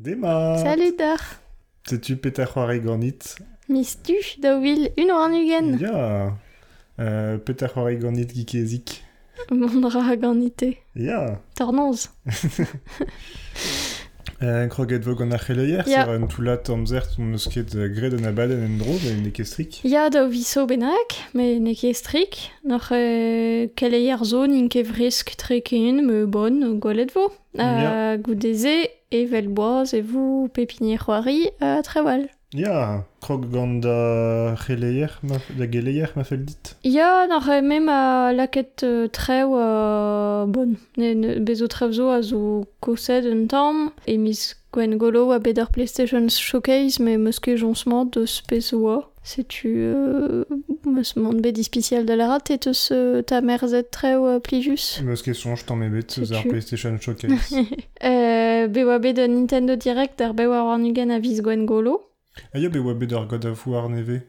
Dema 0.00 0.56
Salut 0.56 0.98
dar 0.98 1.20
Setu 1.84 2.16
peter 2.16 2.48
ganit 2.84 3.36
Mistu 3.68 4.14
da 4.42 4.58
wil 4.58 4.88
un 4.96 5.10
oran 5.10 5.32
ugen 5.34 5.78
Ya. 5.78 6.38
Euh, 6.98 7.36
Peter 7.38 7.70
ganit 8.00 8.32
gikezik 8.32 9.02
Mondra 9.50 10.16
Ya 10.94 11.40
Tornoz 14.40 14.42
euh, 14.42 14.66
Kroget 14.68 14.98
vo 15.04 15.14
gant 15.14 15.30
ar 15.32 15.42
c'heleier. 15.44 15.84
Ser 15.84 16.08
un 16.08 16.26
toulat 16.26 16.68
eus 16.70 17.48
ket 17.48 17.74
euh, 17.74 17.88
gred 17.88 18.14
an 18.14 18.24
abadenn 18.24 18.64
en 18.64 18.78
dro 18.78 18.96
ben 19.02 19.22
nekestrik 19.22 19.80
Ya 19.84 20.08
da 20.10 20.26
viso 20.26 20.66
benak, 20.66 21.16
me 21.34 21.58
ne 21.60 21.74
kestrik 21.74 22.50
Noch 22.64 22.90
e 22.92 23.70
keleier 23.76 24.24
zo 24.24 24.46
nin 24.46 24.68
ke 24.68 24.82
vrisk 24.82 25.36
treken 25.36 26.04
me 26.06 26.26
bon 26.26 26.78
gwalet 26.80 27.12
vo. 27.12 27.30
A 27.58 28.16
goudeze 28.16 28.88
e 29.10 29.24
vel 29.26 29.48
boaz 29.48 29.92
e 29.92 30.00
vou 30.00 30.48
pepinier 30.48 30.98
c'hoari 30.98 31.50
a 31.60 31.82
trewal 31.82 32.28
Ya 32.52 33.04
Krog 33.22 33.44
gant 33.52 33.80
da 33.84 34.56
c'heleier 34.58 35.10
ma- 35.22 35.38
da 35.58 35.66
geleier 35.66 36.10
ma 36.16 36.24
fel 36.24 36.44
dit. 36.46 36.74
Ya, 36.82 37.26
noch 37.28 37.46
e 37.48 37.60
mem 37.62 37.88
a 37.88 38.32
laket 38.32 38.82
euh, 38.82 39.06
trew 39.08 39.54
a 39.54 40.46
bon 40.48 40.74
ne, 40.96 41.14
ne, 41.14 41.38
bezo 41.38 41.68
trew 41.68 41.92
zo 41.92 42.08
a 42.10 42.22
zo 42.22 42.66
koset 42.80 43.24
un 43.30 43.46
tamm 43.46 43.92
e 44.06 44.16
mis 44.18 44.56
gwen 44.72 44.98
golo 44.98 45.30
a 45.30 45.38
bet 45.38 45.58
ar 45.62 45.68
PlayStation 45.70 46.26
Showcase 46.28 46.98
me 46.98 47.16
meus 47.18 47.38
ket 47.38 47.56
jonsment 47.58 48.10
deus 48.16 48.40
pezo 48.42 48.82
a. 48.96 48.98
Setu 49.22 49.68
euh, 49.68 50.44
meus 50.86 51.14
mont 51.14 51.38
bet 51.44 51.52
dispicial 51.54 52.04
da 52.04 52.16
la 52.16 52.26
rat 52.32 52.50
et 52.50 52.66
eus 52.66 52.88
euh, 52.90 53.22
ta 53.22 53.42
merzet 53.42 53.92
trew 53.92 54.26
a 54.26 54.40
plijus. 54.40 54.98
Meus 55.06 55.22
ket 55.22 55.36
sonj 55.38 55.62
tamm 55.68 55.84
ebet 55.86 56.18
eus 56.18 56.32
ar. 56.32 56.42
PlayStation 56.50 56.98
Showcase. 56.98 57.54
Euh, 58.02 58.66
be 58.72 58.80
oa 58.88 58.98
bet 58.98 59.18
un 59.20 59.28
Nintendo 59.28 59.76
Direct 59.76 60.22
ar 60.24 60.32
be 60.34 60.46
war 60.48 60.72
an 60.74 60.86
ugen 60.88 61.10
a 61.12 61.20
viz 61.20 61.42
gwen 61.44 61.66
golo 61.68 62.00
Ah 62.54 62.58
ya 62.58 62.68
be 62.68 62.78
oa 62.78 62.94
bet 62.94 63.12
ar 63.12 63.26
God 63.26 63.44
neve 63.90 64.22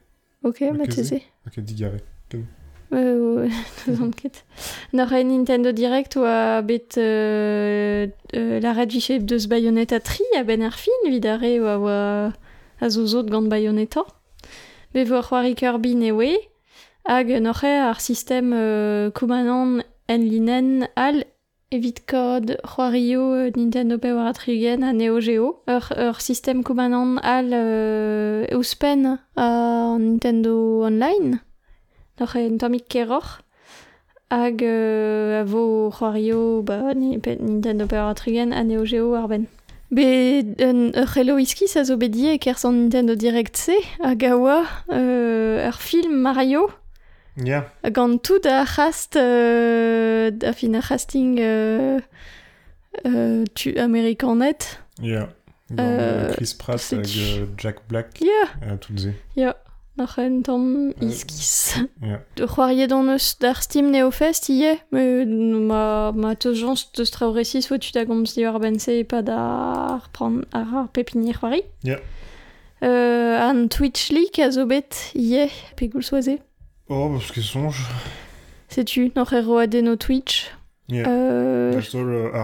ok, 0.44 0.62
Ma 0.74 0.88
teze 0.88 1.22
Ok, 1.48 1.60
digare 1.60 2.02
Euh, 2.94 3.48
ouais, 3.88 4.12
ket. 4.18 4.44
Nor 4.92 5.14
e 5.14 5.24
Nintendo 5.24 5.72
Direct 5.72 6.18
oa 6.18 6.62
bet 6.62 6.98
euh, 6.98 8.08
euh, 8.36 8.60
la 8.60 8.74
red 8.74 8.90
deus 8.90 9.48
Bayonetta 9.48 10.02
3 10.02 10.26
a 10.38 10.44
ben 10.44 10.62
ar 10.62 10.76
fin 10.76 10.92
vidare 11.06 11.60
oa 11.62 11.78
oa 11.80 12.34
a 12.82 12.90
zo 12.90 13.06
zot 13.06 13.30
gant 13.32 13.48
Bayonetta. 13.48 14.04
Ar 14.94 15.24
c'hoari 15.24 15.56
Kirby 15.56 15.96
ne 15.96 16.12
we, 16.12 16.36
hag 17.06 17.30
nor 17.40 17.64
e 17.64 17.80
ar 17.80 18.02
sistem 18.02 18.52
euh, 18.54 19.10
koumanan 19.12 19.84
en 20.10 20.18
linen 20.28 20.88
al 20.98 21.24
evit 21.72 22.06
c'hoario 22.06 23.34
euh, 23.34 23.52
Nintendo 23.56 23.98
war 24.04 24.28
a 24.28 24.34
a 24.34 24.94
Neo 24.94 25.20
Geo. 25.20 25.64
Ur, 25.68 25.92
ur 25.98 26.22
sistem 26.22 26.64
koumanan 26.64 27.18
al 27.24 27.52
euh, 27.54 28.46
a 29.36 29.98
Nintendo 29.98 30.84
Online. 30.84 31.40
Noch 32.20 32.36
en 32.36 32.58
tamik 32.58 32.88
keroc'h 32.90 33.42
hag 34.30 34.62
euh, 34.64 35.42
a 35.42 35.46
c'hoario 35.46 36.62
ba, 36.62 36.94
Nintendo 36.94 37.88
Power 37.88 38.10
Atrigen 38.10 38.52
a 38.52 38.64
Neo 38.64 38.86
Geo 38.86 39.14
ar 39.14 39.28
ben. 39.28 39.48
Be 39.92 40.44
un 40.62 40.92
ur 40.96 41.18
Hello 41.18 41.36
Whisky 41.36 41.68
sa 41.68 41.84
zo 41.84 41.98
bedie 41.98 42.36
e 42.36 42.40
Nintendo 42.72 43.16
Direct 43.16 43.58
C 43.58 43.74
hag 44.00 44.24
a 44.24 44.64
euh, 44.92 45.72
film 45.72 46.22
Mario 46.22 46.70
Ya 47.38 47.66
gant 47.92 48.18
tout 48.18 48.42
a 48.46 48.66
c'hast 48.66 49.16
euh, 49.16 50.32
a 50.44 50.54
fin 50.54 50.74
a 50.74 50.82
c'hasting 50.82 51.40
euh, 51.40 52.00
euh, 53.06 53.46
tu 53.56 53.78
Amerikanet 53.78 54.80
Ya 55.02 55.30
Gant 55.72 55.80
Euh, 55.80 56.34
Chris 56.34 56.54
Pratt 56.60 56.82
hag 56.92 57.06
Jack 57.58 57.78
Black. 57.88 58.20
Euh, 58.22 58.76
tout 58.76 58.98
ze 58.98 59.12
tamm 60.44 60.94
Euh, 61.02 61.06
iskis. 61.06 61.76
Ya 62.02 62.20
De 62.36 62.46
c'hoariet 62.46 62.88
d'an 62.88 63.08
eus 63.08 63.38
d'ar 63.40 63.64
Steam 63.64 63.92
Neofest 63.92 64.50
ie, 64.50 64.78
me 64.92 65.26
ma, 65.26 66.12
ma 66.12 66.36
teus 66.36 66.56
jans 66.56 66.92
deus 66.96 67.12
traoù 67.12 67.34
resis 67.34 67.68
fo 67.68 67.78
tu 67.78 67.92
da 67.94 68.04
gomz 68.06 68.34
di 68.36 68.44
ar 68.46 68.60
bense 68.60 68.90
e 69.00 69.04
pa 69.04 69.22
d'ar 69.22 70.10
pran 70.12 70.42
ar 70.52 70.68
ar 70.76 70.90
c'hoari. 70.94 71.64
Ya. 71.84 72.00
Euh, 72.84 73.40
an 73.40 73.68
Twitch 73.70 74.10
League 74.10 74.40
a 74.42 74.50
zo 74.52 74.66
bet 74.66 75.12
ie, 75.16 75.48
pegoul 75.78 76.04
soaze. 76.04 76.40
Oh, 76.94 77.10
parce 77.14 77.32
que 77.32 77.40
sonj 77.40 77.76
Setu, 78.68 79.12
noc'h 79.16 79.32
e 79.34 79.40
roade 79.42 79.76
no 79.82 79.96
Twitch. 79.96 80.52
Ya 80.90 81.08
Euh, 81.08 81.80
euh, 81.96 82.30
euh, 82.34 82.44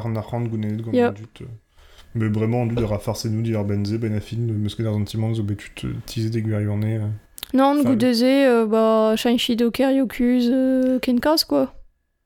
Mais 2.16 2.30
vraiment, 2.30 2.66
du 2.66 2.76
de 2.76 2.84
rafarse 2.86 3.26
nous 3.26 3.42
di 3.42 3.54
ar 3.56 3.66
benze 3.66 3.98
ben 3.98 4.16
a 4.16 4.22
fin, 4.22 4.38
meus 4.38 4.74
ket 4.76 4.86
ar 4.88 4.94
sentiments 4.94 5.34
zo 5.34 5.44
betut 5.44 5.84
euh, 5.84 5.94
tize 6.06 6.32
de 6.32 6.40
gwirionne. 6.40 6.86
euh. 6.86 7.08
non, 7.54 7.78
Enfin, 7.80 7.90
goudeze, 7.90 8.24
euh, 8.24 8.66
ba, 8.66 9.16
Shinshi 9.18 9.58
Doker 9.58 9.92
Yokuz, 9.92 10.50
euh, 10.50 10.98
ken 11.00 11.20
kaz, 11.20 11.44
quoi. 11.44 11.74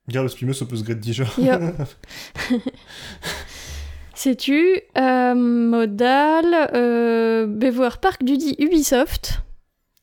Gar 0.07 0.23
eus 0.25 0.35
pimeus 0.35 0.61
o 0.61 0.65
peus 0.67 0.83
gret 0.83 0.95
dija. 0.99 1.25
Ya. 1.39 1.59
Sais-tu, 4.13 4.79
modal, 4.95 6.69
euh, 6.75 7.47
bevo 7.47 7.81
ar 7.83 7.99
parc 7.99 8.23
du 8.23 8.37
dit 8.37 8.55
Ubisoft, 8.59 9.41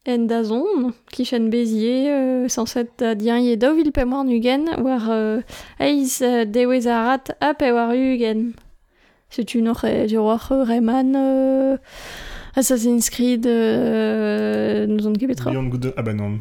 en 0.06 0.26
da 0.26 0.42
zon, 0.44 0.92
kichen 1.12 1.50
bezier, 1.50 2.08
euh, 2.08 2.48
sanset 2.48 3.02
a 3.02 3.14
dien 3.14 3.38
ye 3.44 3.56
daou 3.56 3.76
vil 3.76 3.92
pemar 3.92 4.24
nugen, 4.24 4.68
war 4.80 5.10
euh, 5.10 5.42
eiz 5.80 6.22
euh, 6.22 6.44
dewez 6.44 6.86
a 6.86 7.02
rat 7.04 7.32
a 7.40 7.52
pe 7.54 7.72
war 7.72 7.92
ugen. 7.92 8.54
Sais-tu 9.30 9.60
noch 9.60 9.84
e 9.84 10.06
du 10.06 10.16
roi 10.18 10.38
Rayman, 10.38 11.14
euh, 11.14 11.76
Assassin's 12.54 13.10
Creed, 13.10 13.46
euh, 13.46 14.86
nous 14.86 15.06
on 15.06 15.12
kebetra. 15.12 15.50
Beyond 15.50 15.68
Good... 15.68 15.92
Ah 15.96 16.02
bah 16.02 16.14
non. 16.14 16.38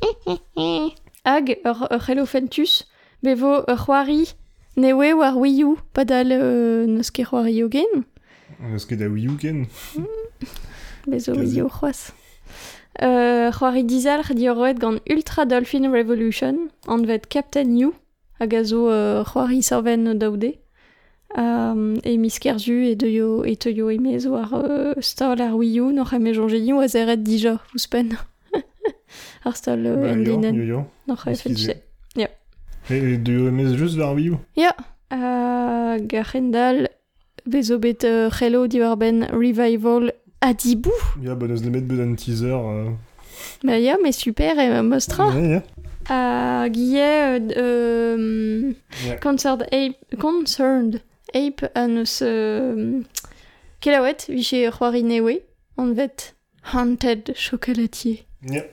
Hag, 1.24 1.58
ur, 1.64 1.88
ur 1.90 2.08
Hello 2.08 2.26
Fentus, 2.26 2.86
bevo 3.22 3.64
ur 3.66 3.76
c'hoari 3.86 4.34
newe 4.76 5.14
war 5.14 5.36
Wii 5.36 5.64
U, 5.64 5.76
padal 5.92 6.30
euh, 6.30 6.86
neus 6.86 7.10
ket 7.10 7.26
c'hoari 7.26 7.64
o 7.64 7.68
gen, 7.68 8.04
Eus 8.62 8.86
ket 8.86 9.00
da 9.00 9.08
Wii 9.08 9.28
U 9.28 9.36
ken. 9.36 9.66
bezo. 11.08 11.34
Wii 11.34 11.62
U 11.62 11.68
c'hoaz. 11.68 12.12
C'hoari 13.00 13.84
dizal 13.84 14.22
di 14.34 14.48
ur 14.48 14.56
roet 14.56 14.78
gant 14.78 15.00
Ultra 15.10 15.44
Dolphin 15.44 15.90
Revolution, 15.90 16.68
an 16.86 17.02
vet 17.04 17.26
Captain 17.28 17.76
You, 17.76 17.92
hag 18.40 18.54
a 18.54 18.62
zo 18.64 18.88
euh, 18.88 19.24
c'hoari 19.24 19.62
sorven 19.62 20.14
daoude. 20.18 20.54
Um, 21.36 21.96
e 22.04 22.16
miskerzu 22.16 22.72
e 22.92 22.94
deuio 22.94 23.42
e 23.44 23.56
teuio 23.56 23.90
emez 23.90 24.26
war 24.28 24.52
euh, 24.54 24.94
stol 25.00 25.40
ar 25.42 25.56
Wii 25.58 25.80
U, 25.80 25.90
noc'h 25.92 26.14
eme 26.14 26.30
jonjeni 26.32 26.72
oa 26.72 26.86
zeret 26.86 27.24
dija, 27.26 27.56
ouzpen. 27.74 28.12
ar 29.44 29.56
stol 29.56 29.82
euh, 29.86 29.96
Bah, 29.96 30.12
en 30.14 30.54
yo, 30.62 30.84
noc'h 31.08 31.26
e 31.26 31.32
Eskize. 31.32 31.66
fetche. 31.66 31.80
Et 32.90 33.16
de 33.16 33.32
eus 33.50 33.76
juste 33.76 33.96
vers 33.96 34.12
Wii 34.14 34.28
U 34.30 34.36
Ya, 34.56 34.76
a 35.10 35.96
garendal 35.98 36.88
bezo 37.46 37.78
bet 37.78 38.04
uh, 38.04 38.28
war 38.80 38.96
ben 38.96 39.24
Revival 39.32 40.12
Adibou. 40.44 40.92
Bah 41.16 41.48
neus 41.48 41.62
nemet 41.64 41.80
bet 41.80 42.02
un 42.02 42.14
teaser. 42.14 42.52
Euh... 42.52 42.90
Ba 43.64 43.78
ya, 43.78 43.96
mais 44.02 44.12
super, 44.12 44.58
e 44.58 44.82
mostra. 44.82 45.32
Ya, 45.32 45.40
ya. 45.40 45.62
A 46.06 46.68
guillet 46.68 47.38
uh, 47.38 47.52
euh, 47.56 48.72
Ya. 49.06 49.16
Concerned 49.16 49.66
Ape, 49.72 49.96
Concerned 50.20 51.00
Ape 51.32 51.64
a 51.74 51.86
neus 51.86 52.20
uh, 52.20 53.02
kelaouet, 53.80 54.26
viche 54.28 54.68
c'hoari 54.70 55.02
newe, 55.02 55.40
an 55.78 55.94
vet 55.94 56.34
Haunted 56.74 57.32
Chocolatier. 57.34 58.26
Ya. 58.42 58.64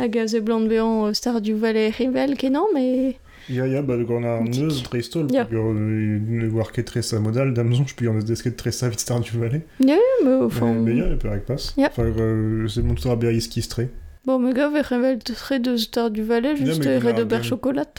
Hag 0.00 0.16
a 0.16 0.26
ze 0.26 0.40
blant 0.40 0.66
bean 0.66 1.06
uh, 1.06 1.14
Star 1.14 1.40
du 1.40 1.54
Valais 1.54 1.90
Rivel 1.90 2.36
kenan, 2.36 2.66
mais... 2.74 3.14
Ya, 3.50 3.66
ya, 3.66 3.82
bah 3.82 3.96
gant 4.04 4.22
ar 4.22 4.42
Mythique. 4.42 4.62
neus 4.62 4.82
dreistol. 4.84 5.26
Ya. 5.32 5.44
Gur 5.44 5.74
ne 5.74 6.48
war 6.50 6.70
ket 6.70 6.84
tresa 6.84 7.18
modal, 7.18 7.52
damzon, 7.52 7.84
je 7.86 7.94
puis 7.96 8.06
en 8.06 8.14
desket 8.20 8.56
tresa 8.56 8.88
vit 8.88 8.98
Star 9.00 9.18
du 9.20 9.36
Valais. 9.36 9.62
Mais 9.84 9.98
au 10.24 10.48
fond... 10.48 10.72
Mais 10.74 11.00
e 11.00 11.16
per 11.16 11.40
pass. 11.44 11.74
Ya. 11.76 11.88
Enfin, 11.88 12.04
euh, 12.04 12.68
c'est 12.68 12.82
mon 12.82 12.94
tour 12.94 13.10
à 13.10 13.16
Berry 13.16 13.40
skistre. 13.40 13.80
Bon, 14.24 14.38
me 14.38 14.52
gav 14.52 14.72
e 14.76 14.82
revel 14.82 15.18
tre 15.18 15.58
de 15.58 15.76
Star 15.76 16.10
du 16.10 16.22
Valais, 16.22 16.54
juste 16.54 16.84
mais 16.84 17.00
e 17.00 17.06
ar 17.08 17.18
ober 17.18 17.24
ben- 17.24 17.42
chocolat. 17.42 17.92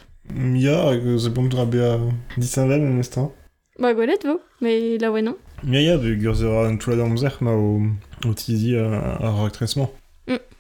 Ya, 0.56 0.88
euh, 0.92 1.18
c'est 1.18 1.34
bon 1.34 1.50
tour 1.50 1.60
à 1.60 1.66
Berry 1.66 2.00
disavel 2.38 2.82
en 2.82 2.98
estan. 3.00 3.34
Ba 3.80 3.94
gwelet 3.94 4.24
vo, 4.24 4.40
mais 4.62 4.98
la 5.00 5.12
ouais 5.12 5.22
non. 5.22 5.36
Ya, 5.68 5.82
ya, 5.82 5.98
be 5.98 6.16
gur 6.18 6.36
zera 6.36 6.68
an 6.70 6.78
toulad 6.78 7.00
amzer 7.02 7.38
ma 7.42 7.52
o, 7.52 7.82
o 8.26 8.34
tizi 8.34 8.76
a, 8.78 8.86
a 9.20 9.32
raktresman. 9.44 9.88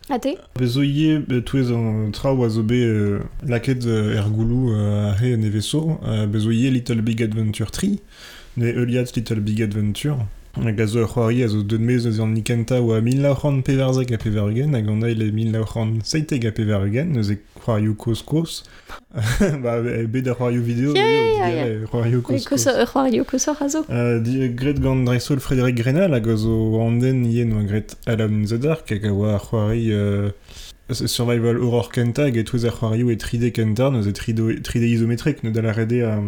A 0.09 0.19
te 0.19 0.36
Bezo 0.59 0.81
ie, 0.83 1.19
be 1.19 1.39
touez 1.45 1.69
an 1.71 2.12
tra 2.15 2.33
oa 2.33 2.50
zo 2.50 2.63
be 2.68 2.80
euh, 2.83 3.19
laket 3.48 3.86
euh, 3.86 4.18
er 4.18 4.30
goulou 4.33 4.74
euh, 4.74 5.12
a 5.12 5.15
he 5.21 5.33
en 5.36 5.44
eveso, 5.44 6.00
euh, 6.03 6.25
bezo 6.27 6.51
ie 6.51 6.69
Little 6.71 7.01
Big 7.01 7.21
Adventure 7.24 7.71
3, 7.71 7.89
ne 8.57 8.71
euliat 8.74 9.06
Little 9.15 9.39
Big 9.39 9.62
Adventure, 9.62 10.18
Hag 10.53 10.81
a 10.81 10.86
zo 10.86 11.06
c'hoari 11.07 11.44
a 11.44 11.48
zo 11.48 11.62
deud 11.63 11.81
mez 11.81 12.06
eus 12.06 12.19
an 12.19 12.33
nikenta 12.36 12.81
oa 12.83 13.00
min 13.01 13.21
laoran 13.24 13.62
peverzek 13.63 14.12
a 14.12 14.18
hag 14.18 14.57
an 14.68 14.75
a 16.48 16.51
peverugen, 16.51 17.15
eus 17.15 17.30
e 17.30 17.38
c'hoarioù 17.63 17.95
koz-koz. 17.95 18.63
ba, 19.63 19.80
e 19.80 20.07
bet 20.07 20.27
a 20.27 20.36
c'hoarioù 20.36 20.62
video, 20.62 20.92
c'hoarioù 21.88 22.21
koz-koz. 22.21 22.68
ur 22.68 23.25
a 23.62 23.68
zo. 23.69 23.86
Di, 24.24 24.53
gret 24.53 24.81
gant 24.81 25.06
dreisol 25.06 25.39
Frédéric 25.39 25.75
Grenal 25.81 26.13
hag 26.13 26.27
a 26.27 26.36
zo 26.36 26.89
yen 27.00 27.53
oa 27.53 27.63
gret 27.63 27.95
the 28.06 28.57
Dark 28.57 28.89
hag 28.89 29.06
a 29.06 29.13
oa 29.13 29.39
c'hoari 29.39 29.92
euh, 29.92 30.31
Survival 30.92 31.62
Horror 31.63 31.89
kenta 31.89 32.27
hag 32.27 32.36
e 32.36 32.44
touez 32.44 32.65
ar 32.65 32.75
c'hoarioù 32.75 33.09
e 33.09 33.15
3D 33.15 33.51
kenta 33.51 33.89
neus 33.89 34.07
e 34.07 34.12
3D, 34.12 34.59
3D 34.68 34.83
isométrique 34.83 35.44
ne 35.44 35.51
da 35.51 35.62
la 35.62 35.71
rede 35.71 36.03
a... 36.03 36.19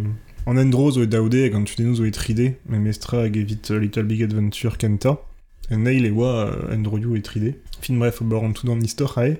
An 0.45 0.57
endro 0.57 0.91
zo 0.91 1.01
e 1.01 1.07
daoude 1.07 1.45
hag 1.45 1.53
an 1.55 1.63
tudeno 1.63 1.95
zo 1.95 2.03
e 2.03 2.11
3D, 2.11 2.55
me 2.67 2.77
mestra 2.77 3.21
hag 3.23 3.37
euh, 3.37 3.79
Little 3.79 4.03
Big 4.03 4.21
Adventure 4.23 4.77
kenta. 4.77 5.17
En 5.71 5.85
eil 5.85 6.03
e 6.05 6.11
oa 6.11 6.49
euh, 6.49 6.73
endroioù 6.75 7.15
e 7.15 7.21
3D. 7.21 7.53
Fin 7.79 7.95
bref, 7.95 8.19
o 8.21 8.25
an 8.35 8.51
tout 8.51 8.67
an 8.69 8.83
istor 8.83 9.17
ae. 9.17 9.37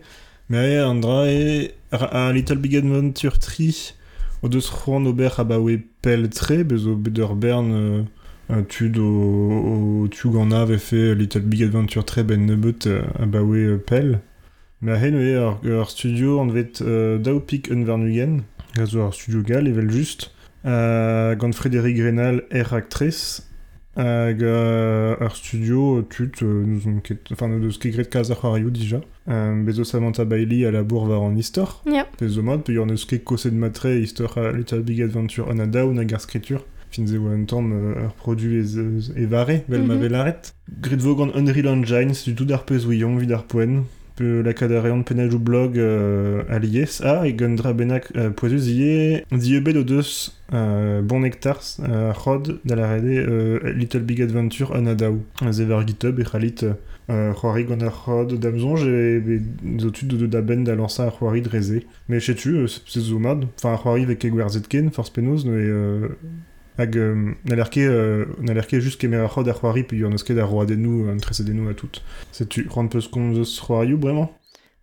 Me 0.48 0.58
ae 0.58 0.80
an 0.80 1.02
a 1.04 2.32
Little 2.32 2.56
Big 2.56 2.78
Adventure 2.78 3.38
3 3.38 3.96
o 4.44 4.48
deus 4.48 4.70
c'hoant 4.72 5.06
ober 5.06 5.40
a 5.40 5.44
ba 5.44 5.60
oe 5.60 5.82
pel 6.02 6.30
tre, 6.30 6.64
bern 6.64 7.72
euh, 7.72 8.04
euh, 8.52 8.62
tud 8.64 8.98
o, 8.98 10.04
o 10.04 10.08
tu 10.08 10.30
gant 10.30 10.52
ave 10.52 10.78
fait 10.78 11.16
Little 11.16 11.42
Big 11.42 11.64
Adventure 11.64 12.06
3 12.06 12.24
ben 12.24 12.46
nebeut 12.46 12.88
euh, 12.88 13.04
a 13.20 13.26
ba 13.26 13.44
oe 13.44 13.58
euh, 13.58 13.78
pel. 13.78 14.22
Me 14.82 14.94
a 14.94 15.00
hen 15.00 15.20
ur 15.20 15.90
studio 15.90 16.40
an 16.40 16.48
vet 16.48 16.82
euh, 16.82 17.18
daou 17.18 17.42
pik 17.42 17.72
un 17.72 17.84
vernugen, 17.84 18.44
a 18.80 18.86
zo 18.86 19.04
ur 19.04 19.14
studio 19.14 19.44
gal 19.44 19.68
evel 19.68 19.92
just, 19.92 20.28
euh, 20.28 20.43
gant 20.65 21.51
Frédéric 21.54 21.98
Grenal 21.98 22.44
er 22.51 22.74
actrice, 22.74 23.44
hag 23.95 24.42
euh, 24.42 25.15
ur 25.21 25.36
studio 25.36 25.98
euh, 26.00 26.01
tut, 26.10 26.31
euh, 26.42 26.63
nous 26.65 26.81
on 26.88 27.00
ket, 27.00 27.31
enfin 27.31 27.48
deus 27.60 27.77
ket 27.80 27.92
gret 27.92 28.10
kaz 28.10 28.31
ar 28.31 28.39
c'hoarioù 28.42 28.71
dija, 28.71 29.01
euh, 29.30 29.63
bezo 29.63 29.83
Samantha 29.83 30.25
Bailey 30.25 30.65
a 30.65 30.71
labour 30.71 31.04
war 31.10 31.21
an 31.21 31.36
istor, 31.38 31.83
Ya. 31.86 32.07
Pez 32.18 32.38
o 32.39 32.42
mod, 32.42 32.63
pe 32.63 32.74
y'en 32.74 32.89
eus 32.89 33.06
ket 33.06 33.24
koset 33.24 33.54
matre 33.54 33.92
istor 34.01 34.38
a 34.38 34.51
Little 34.51 34.81
Big 34.81 35.01
Adventure 35.01 35.50
an 35.51 35.60
a 35.60 35.68
daou 35.68 35.94
nag 35.94 36.12
ar 36.13 36.21
skritur, 36.21 36.63
fin 36.89 37.06
ze 37.06 37.18
oa 37.18 37.36
un 37.36 37.45
tamm 37.45 37.71
euh, 37.74 38.06
ur 38.07 38.13
produit 38.13 38.57
ez, 38.63 38.77
ez, 38.80 39.12
e 39.15 39.25
vare, 39.30 39.62
vel 39.69 39.83
ma 39.83 39.94
Mhm. 39.94 40.01
velaret. 40.01 40.54
Grit 40.81 41.01
vog 41.01 41.21
an 41.21 41.31
Unreal 41.36 41.68
Engine, 41.68 42.13
du 42.25 42.33
tout 42.33 42.51
ar 42.51 42.65
pez 42.65 42.86
ouillon, 42.88 43.18
vid 43.18 43.31
ar 43.31 43.44
poen, 43.44 43.83
la 44.19 44.54
kadarean 44.54 45.01
penaj 45.04 45.33
ou 45.33 45.39
blog 45.39 45.77
euh, 45.77 46.44
a 46.50 46.60
lies, 46.60 47.01
ah, 47.04 47.27
e 47.27 47.33
gandra 47.33 47.74
benak 47.74 48.12
euh, 48.15 48.30
poezuz 48.30 48.69
ie, 48.69 49.24
di 49.31 49.56
ebet 49.56 49.77
o 49.77 49.83
deus 49.83 50.33
euh, 50.54 51.01
bon 51.01 51.21
nectars 51.21 51.80
euh, 51.81 52.12
a 52.12 52.13
c'hod 52.13 52.60
da 52.63 52.75
la 52.75 52.89
rede 52.92 53.06
euh, 53.06 53.60
Little 53.74 54.01
Big 54.01 54.21
Adventure 54.21 54.75
an 54.75 54.86
a 54.86 54.95
daou. 54.95 55.24
Ze 55.51 55.63
var 55.63 55.86
github 55.86 56.19
e 56.19 56.24
c'halit 56.24 56.63
euh, 57.10 57.33
c'hoari 57.33 57.65
gant 57.65 57.81
ar 57.81 57.92
c'hod 57.92 58.38
damzonj 58.38 58.86
e 58.86 59.18
e 59.18 59.42
zo 59.80 59.89
tud 59.89 60.13
de 60.13 60.27
da 60.27 60.42
ben 60.42 60.63
da 60.63 60.75
lansa 60.75 61.07
ar 61.07 61.18
c'hoari 61.18 61.42
dreze. 61.42 61.81
Me 62.07 62.19
chetu, 62.19 62.56
euh, 62.56 62.68
se 62.68 63.00
zo 63.00 63.19
mad, 63.19 63.48
enfin 63.57 63.74
ar 63.74 63.81
c'hoari 63.81 64.06
vek 64.06 64.25
e 64.25 64.30
gwerzet 64.30 64.68
ken, 64.69 64.92
force 64.92 65.18
ne 65.18 65.50
euh, 65.50 66.10
hag 66.78 66.98
euh, 66.98 67.31
n'aller 67.46 67.70
ket 67.70 67.88
euh, 67.88 68.25
n'aller 68.42 68.66
ket 68.68 68.80
just 68.81 69.00
kemer 69.00 69.18
ar 69.18 69.31
c'hod 69.34 69.48
ar 69.48 69.60
c'hoari, 69.60 69.84
puis 69.84 69.98
y'en 70.00 70.12
eus 70.12 70.24
ket 70.24 70.38
ar 70.40 70.50
roadennou, 70.50 71.10
an 71.10 71.18
tresedennou 71.18 71.70
a 71.70 71.74
tout. 71.74 71.92
Setu, 72.31 72.68
c'hoant 72.70 72.88
peus 72.88 73.08
komz 73.08 73.38
eus 73.38 73.60
c'hoarioù, 73.62 73.98
bremañ 73.98 74.28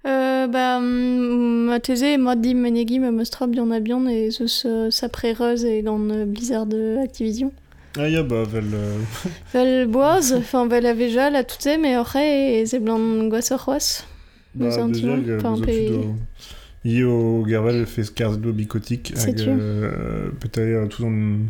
Euh, 0.06 0.46
bah, 0.46 0.80
mm, 0.80 1.66
ma 1.66 1.78
teze, 1.78 2.16
moi, 2.18 2.34
dim 2.34 2.54
menegi, 2.62 2.98
ma 2.98 3.10
mostra 3.10 3.46
bion 3.46 3.70
a 3.70 3.80
bion, 3.80 4.06
e 4.08 4.30
zeus 4.30 4.62
euh, 4.64 4.90
saprereuz 4.90 5.66
e 5.66 5.82
gant 5.82 6.00
euh, 6.08 6.24
Blizzard 6.24 6.68
euh, 6.72 7.02
Activision. 7.02 7.52
Ah 7.98 8.08
ya, 8.08 8.22
bah, 8.22 8.44
vel... 8.50 8.64
Euh... 8.72 8.96
Vel 9.52 9.86
boaz, 9.88 10.32
enfin, 10.38 10.66
vel 10.68 10.86
a 10.86 10.94
vejal 10.94 11.36
a 11.36 11.44
toute, 11.44 11.68
mais 11.78 11.98
orre, 11.98 12.16
e 12.16 12.64
ze 12.64 12.78
blant 12.78 13.28
gwasor 13.28 13.58
c'hoaz. 13.62 14.06
Nous 14.54 14.64
Bah, 14.70 14.86
déjà, 14.88 15.16
enfin, 15.36 15.56
pe- 15.60 15.70
au-dessus 15.70 15.90
de- 15.90 16.88
Ie 16.88 17.04
o 17.04 17.44
gervel 17.46 17.84
fez 17.84 18.08
karzh 18.10 18.38
do 18.40 18.52
bikotik 18.54 19.12
hag 19.14 19.38
euh, 19.40 20.30
peut-être 20.40 20.60
euh, 20.60 20.86
tout 20.86 21.04
an 21.04 21.40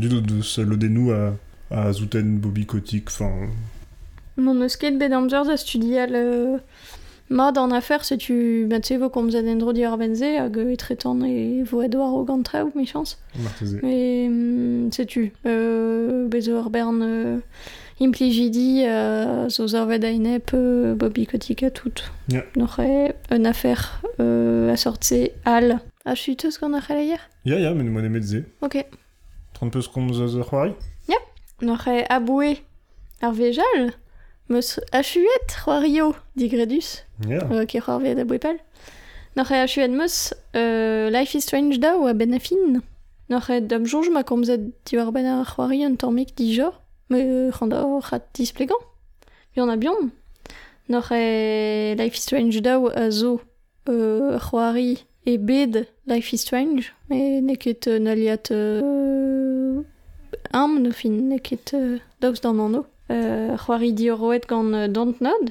du 0.00 0.08
do 0.08 0.20
deus 0.20 0.58
lodenou 0.58 1.12
a, 1.12 1.34
a 1.70 1.92
zouten 1.92 2.38
bo 2.40 2.48
bikotik, 2.50 3.08
enfin... 3.08 3.50
Mon 4.36 4.60
eus 4.62 4.76
ket 4.76 4.98
bet 4.98 5.12
amzer 5.12 5.44
da 5.44 5.56
studial 5.56 6.14
euh, 6.14 6.58
mod 7.30 7.56
en 7.58 7.70
affaire, 7.70 8.04
se 8.04 8.14
tu, 8.14 8.66
bah, 8.68 8.80
tu 8.80 8.88
sais, 8.88 8.96
vo 8.96 9.08
komz 9.08 9.34
ad 9.34 9.46
endro 9.46 9.72
di 9.72 9.84
ar 9.84 9.96
benze, 9.96 10.36
hag 10.38 10.58
e 10.58 10.76
tretan 10.76 11.22
e 11.24 11.62
vo 11.62 11.82
edwar 11.82 12.12
o 12.12 12.24
gant 12.24 12.42
traoù, 12.42 12.72
méchance. 12.74 13.16
Marteze. 13.38 13.78
Mais, 13.82 14.26
hum, 14.26 14.90
sais-tu, 14.92 15.32
euh, 15.46 16.26
bezo 16.28 16.58
ar 16.58 16.70
bern 16.70 17.00
euh, 17.02 17.38
implijidi 18.00 18.82
euh, 18.86 19.48
zo 19.48 19.68
zarvet 19.68 20.04
a 20.04 20.10
inep 20.10 20.50
euh, 20.52 20.94
Bobby 20.94 21.26
Kotik 21.26 21.62
a 21.62 21.70
tout. 21.70 22.02
Ja. 22.28 22.42
N'aurait 22.56 23.14
une 23.30 23.46
affaire 23.46 24.02
euh, 24.20 24.72
à 24.72 24.76
sortir 24.76 25.28
al. 25.44 25.80
Ah, 26.04 26.14
chuteuse 26.14 26.58
qu'on 26.58 26.74
a 26.74 26.80
fait 26.80 27.06
hier? 27.06 27.18
Ya, 27.46 27.58
ya, 27.58 27.72
men 27.72 27.88
moan 27.88 28.04
emet 28.04 28.24
ze. 28.24 28.44
Ok. 28.60 28.84
30 29.54 29.70
peus 29.70 29.88
komz 29.88 30.18
eus 30.20 30.34
ur 30.36 30.44
c'hoari 30.48 30.72
N'aurait 31.62 32.04
aboué 32.10 32.58
ar 33.22 33.32
vejal 33.32 33.92
meus 34.50 34.80
achuet 34.92 35.46
c'hoario, 35.48 36.14
dit 36.36 36.48
Gredus, 36.48 37.04
Ya. 37.26 37.38
euh, 37.50 37.64
qui 37.64 37.78
c'hoarvet 37.78 38.20
a 38.20 38.24
bouepal. 38.24 38.58
N'aurait 39.36 39.60
achuet 39.60 39.88
meus 39.88 40.34
euh, 40.56 41.08
Life 41.10 41.32
is 41.34 41.40
Strange 41.42 41.78
da 41.78 41.96
ou 41.96 42.06
a 42.06 42.12
benafin. 42.12 42.82
N'aurait 43.30 43.60
dam 43.62 43.86
jonge 43.86 44.10
ma 44.10 44.24
komzet 44.24 44.60
di 44.84 44.96
war 44.98 45.12
ben 45.12 45.24
ar 45.24 45.46
c'hoari 45.46 45.86
un 45.86 45.94
tammik 45.94 46.36
di 46.36 46.52
jo. 46.54 46.72
Me 47.08 47.50
c'handa 47.52 47.86
rat 48.10 48.26
displegan. 48.34 48.76
Bihan 49.54 49.68
a 49.70 49.76
bihan. 49.76 50.10
N'aurait 50.88 51.94
Life 51.96 52.16
is 52.18 52.22
Strange 52.22 52.60
da 52.60 52.78
ou 52.78 52.88
a 52.88 53.10
zo 53.10 53.40
euh, 53.88 54.38
c'hoari 54.38 55.04
e 55.24 55.38
bed 55.38 55.86
Life 56.06 56.32
is 56.34 56.38
Strange. 56.38 56.92
Me 57.08 57.40
neket 57.40 57.86
euh, 57.88 57.98
naliat 57.98 58.50
euh, 58.50 58.82
am 60.52 60.80
no 60.82 60.90
fin 60.92 61.10
neket 61.28 61.74
euh, 61.74 61.98
daouz 62.20 62.40
d'an 62.40 62.58
anno. 62.58 62.86
Euh, 63.10 63.56
c'hoari 63.56 63.92
di 63.92 64.10
roet 64.10 64.40
gant 64.48 64.72
euh, 64.72 64.88
Dontnod. 64.88 65.50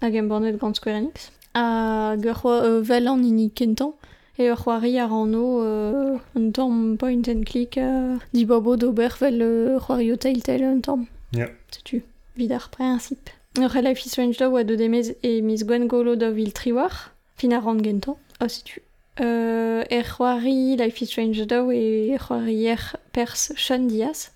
Hag 0.00 0.14
em 0.16 0.22
bornet 0.28 0.56
gant 0.56 0.74
Square 0.74 0.96
Enix. 0.96 1.30
Hag 1.54 2.24
ur 2.24 2.34
c'hoa- 2.34 2.64
euh, 2.64 2.80
vel 2.82 3.08
an 3.08 3.22
ini 3.22 3.50
kentan. 3.50 3.92
E 4.38 4.50
ur 4.50 4.56
c'hoari 4.56 4.98
ar 4.98 5.12
anno 5.12 5.60
euh, 5.62 6.16
un 6.36 6.50
tamm 6.50 6.96
point 6.96 7.22
and 7.28 7.44
click 7.44 7.76
euh, 7.78 8.16
di 8.32 8.44
bobo 8.46 8.76
d'ober 8.76 9.08
vel 9.20 9.42
euh, 9.42 9.78
c'hoari 9.80 10.12
o 10.12 10.16
Telltale 10.16 10.62
un 10.64 10.80
tamm. 10.80 11.06
Ya. 11.34 11.46
Setu, 11.70 12.02
vid 12.36 12.52
ar 12.52 12.70
princip. 12.70 13.30
Ur 13.58 13.68
Life 13.82 14.06
is 14.06 14.10
Strange 14.10 14.38
da 14.38 14.48
oa 14.48 14.62
de 14.64 14.76
demez 14.76 15.14
e 15.24 15.40
mis 15.42 15.64
Gwen 15.64 15.86
Golo 15.88 16.14
da 16.16 16.30
vil 16.30 16.52
triwar. 16.52 17.12
Fin 17.36 17.52
ar 17.52 17.66
an 17.68 17.82
gentan. 17.82 18.16
Ah, 18.40 18.48
setu. 18.48 18.80
Euh, 19.20 19.82
er 19.90 20.04
c'hoari 20.04 20.76
Life 20.76 21.02
is 21.02 21.10
Strange 21.10 21.44
daou 21.46 21.72
e 21.72 22.12
er 22.14 22.18
c'hoari 22.18 22.66
er 22.66 22.96
pers 23.12 23.52
Sean 23.56 23.88
Diaz. 23.88 24.30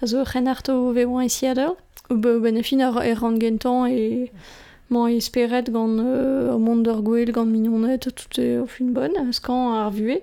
A 0.00 0.06
zo 0.06 0.22
c'hen 0.24 0.46
arto 0.46 0.92
veoan 0.92 1.24
e 1.24 1.28
siadeur. 1.28 1.74
Be, 2.08 2.38
ben 2.38 2.56
e 2.56 2.62
fin 2.62 2.80
ar 2.80 3.02
er 3.02 3.24
an 3.24 3.40
gentan 3.40 3.88
e 3.90 4.30
man 4.90 5.10
e 5.10 5.20
speret 5.20 5.72
gant 5.72 5.98
euh, 5.98 6.54
o 6.54 6.58
mont 6.58 6.82
d'ur 6.84 7.02
gwell 7.02 7.32
gant 7.32 7.50
mignonet 7.50 7.98
tout 7.98 8.38
e 8.38 8.60
o 8.60 8.66
fin 8.66 8.92
bonne. 8.94 9.32
Skan 9.32 9.74
ar 9.74 9.90
vue. 9.90 10.20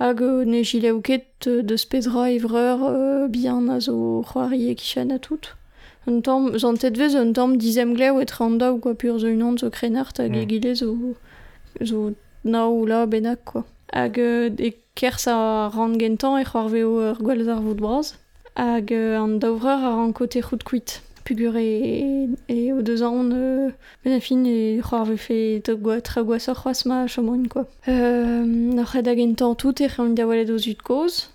Hag 0.00 0.20
ne 0.22 0.62
gile 0.62 0.94
ouket 0.94 1.44
de 1.44 1.76
pedra 1.90 2.30
evreur 2.30 2.80
euh, 2.88 3.28
bihan 3.28 3.68
a 3.68 3.80
zo 3.80 4.22
c'hoari 4.22 4.70
e 4.70 4.74
kichan 4.74 5.10
a 5.10 5.18
tout. 5.18 5.52
Un 6.06 6.22
tamm, 6.22 6.56
zan 6.58 6.74
tet 6.74 6.96
vez, 6.96 7.14
un 7.14 7.32
tamm 7.32 7.58
dizem 7.58 7.92
gleu 7.94 8.18
et 8.20 8.30
randa 8.30 8.72
ou 8.72 8.78
gwa 8.78 8.94
pur 8.94 9.18
zo 9.20 9.28
unan 9.28 9.58
zo 9.58 9.68
krenart 9.70 10.16
hag 10.18 10.32
mm. 10.32 10.40
e 10.40 10.46
gile 10.46 10.74
zo, 10.74 10.96
zo 11.84 12.14
naou 12.44 12.82
ou 12.82 12.86
la 12.86 13.06
benak 13.06 13.44
quoi. 13.44 13.64
Hag 13.92 14.18
euh, 14.18 14.50
e 14.58 14.72
kerz 14.94 15.26
a 15.28 15.68
ran 15.68 15.98
gentan 15.98 16.38
e 16.40 16.44
c'hoarveo 16.44 16.90
ur 17.10 17.18
gwell 17.20 17.48
ar 17.48 17.60
vout 17.60 17.76
braz. 17.76 18.14
Hag 18.56 18.92
euh, 18.92 19.20
an 19.20 19.38
daouvreur 19.38 19.80
a 19.84 19.96
ran 19.96 20.12
kote 20.12 20.40
c'hout 20.40 20.62
kuit. 20.64 21.02
Pugur 21.24 21.56
e, 21.56 22.28
e, 22.48 22.72
o 22.72 22.82
deus 22.82 23.02
an 23.02 23.30
euh, 23.32 23.70
ben 24.04 24.20
fin 24.20 24.44
e 24.44 24.80
c'hoarve 24.82 25.16
fe 25.16 25.60
tog 25.62 25.80
gwa 25.84 26.00
tra 26.00 26.22
gwa 26.22 26.38
sor 26.38 26.56
c'hoaz 26.56 26.84
ma 26.86 27.06
chomoin 27.06 27.44
quoi. 27.48 27.66
Euh, 27.88 28.44
na 28.44 28.84
c'hed 28.84 29.08
a 29.08 29.14
gentañ 29.14 29.56
tout 29.56 29.80
e 29.80 29.88
c'hoant 29.88 30.14
da 30.14 30.26
walet 30.26 30.50
o 30.50 30.58
zut 30.58 30.82
koz. 30.82 31.28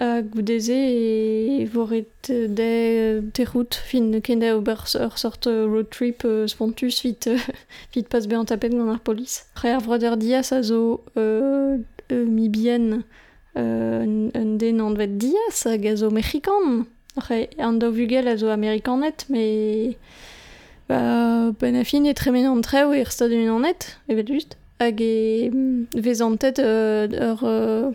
Hag 0.00 0.30
goudeze 0.32 0.72
e 0.74 1.66
voret 1.72 2.28
de 2.28 3.20
te 3.32 3.44
route 3.52 3.76
fin 3.90 4.20
ken 4.24 4.40
da 4.40 4.54
ober 4.56 4.80
ur 4.96 5.18
sort 5.18 5.44
road 5.46 5.90
trip 5.90 6.24
euh, 6.24 6.46
spontus 6.48 7.02
vit 7.04 7.26
euh, 7.28 7.36
vit 7.94 8.08
pas 8.08 8.24
be 8.26 8.34
an 8.34 8.44
tapet 8.48 8.70
gant 8.72 8.88
ar 8.94 9.00
polis. 9.00 9.44
Re 9.62 9.74
ar 9.76 9.82
vroder 9.84 10.16
dias 10.16 10.52
a 10.56 10.62
zo 10.62 11.02
euh, 11.16 11.76
euh, 12.12 12.24
mi 12.26 12.48
bien 12.48 13.02
euh, 13.58 14.30
un- 14.34 14.56
den 14.56 14.80
an 14.80 14.94
vet 14.96 15.18
dias 15.20 15.64
hag 15.68 15.86
a 15.86 15.94
zo 15.96 16.10
mexikan. 16.10 16.86
Re, 17.28 17.48
an 17.58 17.78
da 17.78 17.90
vugel 17.90 18.28
a 18.28 18.36
zo 18.38 18.48
amerikanet, 18.48 19.26
me... 19.28 19.96
Ba, 20.88 21.52
ben 21.60 21.76
a 21.76 21.84
fin 21.84 22.06
e 22.06 22.14
tremen 22.14 22.46
an 22.50 22.62
treo 22.62 22.92
e 22.94 23.04
stad 23.04 23.30
un 23.36 23.48
an 23.52 23.60
net, 23.68 23.98
evet 24.08 24.26
just. 24.28 24.56
hag 24.80 24.98
e 25.00 25.50
mm, 25.52 25.86
vezantet 26.00 26.58
euh, 26.58 27.06
euh, 27.42 27.92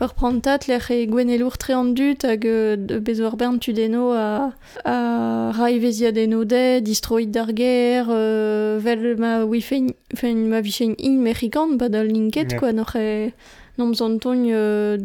ur 0.00 0.12
prantat 0.14 0.66
lec'h 0.68 0.90
e 0.90 1.06
gwenelour 1.06 1.56
tre 1.56 1.74
an 1.74 1.92
dut 1.94 2.22
hag 2.26 2.44
euh, 2.46 2.76
de 2.76 2.98
bezo 2.98 3.30
bern 3.36 3.58
tudeno 3.58 4.12
a, 4.12 4.52
a 4.84 5.52
rai 5.52 5.78
veziadeno 5.78 6.44
de, 6.44 6.80
distroid 6.80 7.30
d'ar 7.30 7.50
ger, 7.56 8.06
euh, 8.10 8.78
vel 8.82 9.16
ma 9.16 9.44
wifen, 9.44 9.92
fen 10.14 10.48
ma 10.48 10.60
vichen 10.60 10.94
in 10.98 11.22
merikan, 11.22 11.76
bad 11.78 11.94
al 11.94 12.06
linket, 12.06 12.52
Ja. 12.52 12.58
quoi, 12.58 12.72
n'oc'h 12.72 12.96
e 12.96 13.32
nom 13.78 13.92
zantoñ 13.94 14.50
euh, 14.50 14.98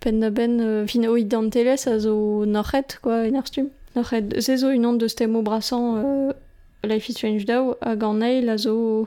pen 0.00 0.20
da 0.20 0.30
ben 0.30 0.60
euh, 0.60 0.86
fin 0.86 1.06
oid 1.06 1.32
a 1.34 1.98
zo 1.98 2.44
noc'het, 2.46 2.98
quoi, 3.02 3.28
en 3.28 3.34
ar 3.34 3.46
stum. 3.46 3.68
Noc'het, 3.94 4.40
se 4.40 4.56
zo 4.56 4.68
unan 4.68 4.96
brasan 5.42 5.84
euh, 6.04 6.32
Life 6.84 7.08
is 7.08 7.14
Strange 7.14 7.44
daou 7.46 7.76
hag 7.80 8.02
an 8.02 8.22
eil 8.22 8.48
a 8.50 8.56
zo 8.58 9.06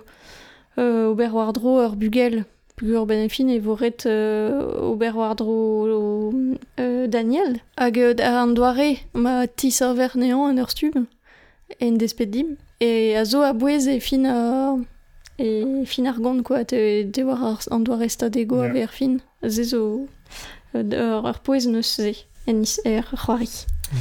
euh, 0.78 1.10
ober 1.12 1.34
war 1.34 1.52
dro 1.52 1.82
ur 1.84 1.96
bugel 1.96 2.46
pugur 2.76 3.06
benefin 3.06 3.48
e 3.50 3.60
voret 3.60 4.06
euh, 4.06 4.92
ober 4.92 5.16
war 5.16 5.36
dro 5.36 6.34
euh, 6.80 7.08
Daniel 7.08 7.60
hag 7.78 7.98
euh, 7.98 8.14
an 8.20 8.54
doare 8.54 8.98
ma 9.14 9.48
ti 9.48 9.72
server 9.72 10.12
nean 10.16 10.50
en 10.50 10.58
ur 10.58 10.70
stub 10.70 10.96
en 11.80 11.92
despet 11.98 12.26
dim 12.26 12.58
e 12.82 13.16
a 13.16 13.24
zo 13.26 13.42
a 13.42 13.54
bouez 13.54 13.88
e 13.88 14.00
fin 14.00 14.26
a 14.26 14.76
e 15.40 15.86
fin 15.86 16.06
ar 16.08 16.20
gont 16.20 16.44
quoi 16.44 16.66
te, 16.66 17.08
te 17.12 17.24
war 17.24 17.42
ar, 17.44 17.60
an 17.72 17.84
doare 17.84 18.10
stadego 18.10 18.64
Ja. 18.64 18.70
a 18.70 18.74
ver 18.74 18.90
fin 18.90 19.22
ze 19.48 19.64
zo 19.64 20.08
euh, 20.76 20.84
ur, 20.84 21.24
ur 21.32 21.40
poez 21.44 21.66
neus 21.68 21.96
ze 21.96 22.14
en 22.48 22.62
is 22.62 22.80
er 22.84 23.04
c'hoari 23.16 23.50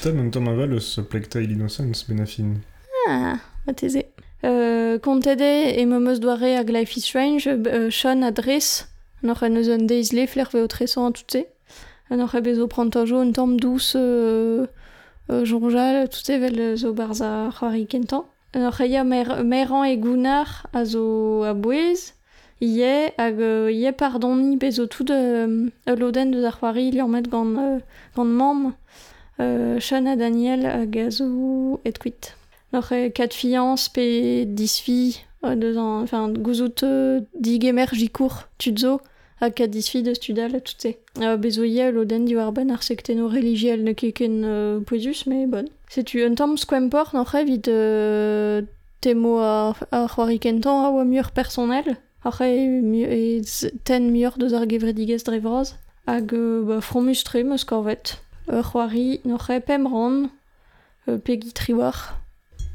Tam 0.02 0.18
un 0.18 0.30
tamm 0.30 0.48
aval 0.48 0.72
eus 0.72 0.98
Plectail 1.10 1.50
Innocence 1.50 2.06
benafin. 2.08 2.62
Ah, 3.06 3.36
ma 3.66 3.72
teze. 3.74 4.00
Euh, 4.44 4.98
kontede 4.98 5.72
e 5.80 5.86
memeus 5.86 6.20
doare 6.20 6.62
Life 6.70 6.96
is 6.98 7.06
euh, 7.46 7.88
Sean 7.90 8.22
a 8.22 8.30
dres, 8.30 8.88
noc'h 9.22 9.42
en 9.42 9.56
eus 9.56 9.70
un 9.70 9.86
bezo 12.42 12.66
prantajo 12.66 13.20
un 13.20 13.32
tamm 13.32 13.58
douce 13.58 13.94
euh, 13.96 14.66
euh, 15.30 15.46
jonjal, 15.46 16.10
tout 16.10 16.20
se 16.22 16.32
vel 16.32 16.76
zo 16.76 16.92
barza 16.92 17.48
c'hoari 17.58 17.86
meran 19.44 19.84
zo 20.84 21.44
euh, 21.44 21.54
tout 24.86 25.04
de 25.04 25.14
euh, 25.14 25.96
loden 25.96 26.30
deus 26.30 26.44
euh, 27.58 27.78
euh, 29.40 29.80
Sean 29.80 30.16
Daniel 30.16 30.66
hag 30.66 30.98
a 30.98 31.10
zo 31.10 31.80
et. 31.86 32.36
Noch 32.74 32.90
e 32.90 33.10
kat 33.10 33.32
fianz 33.32 33.88
pe 33.88 34.02
euh, 34.02 34.44
enfin, 36.02 36.28
euh, 36.28 37.20
kat 39.50 39.68
disfi. 39.68 40.02
Euh, 41.20 41.36
ar 42.74 42.82
sekteno 42.82 43.28
keken 43.94 44.44
euh, 44.44 44.80
mais 45.26 45.46
bon. 45.46 45.68
Un 45.96 46.34
tamm 46.34 46.56
skwempor 46.56 47.14
noch 47.14 47.34
e 47.36 47.44
vid 47.44 47.68
euh, 47.68 48.62
temo 49.00 49.38
a, 49.38 49.76
a 49.92 50.08
c'hoari 50.08 50.40
kentan 50.40 50.84
a 50.84 50.90
oa 50.90 51.04
mur 51.04 51.30
personnel. 51.30 51.96
Arre 52.24 52.42
e, 52.42 53.40
ten 53.84 54.10
mur 54.10 54.32
deus 54.36 54.52
ar 54.52 54.66
gevredigez 54.66 55.22
drevraz. 55.22 55.76
Hag 56.08 56.32
euh, 56.32 56.64
ba, 56.64 56.80
fromus 56.80 57.22
tre 57.22 57.44
meus 57.44 57.62
korvet. 57.62 58.18
Ur 58.48 58.64
c'hoari 58.64 59.20
noch 59.24 59.48
e 59.48 59.60
pemran, 59.60 60.28
euh, 61.06 61.18
pegi 61.18 61.52
triwar. 61.52 62.23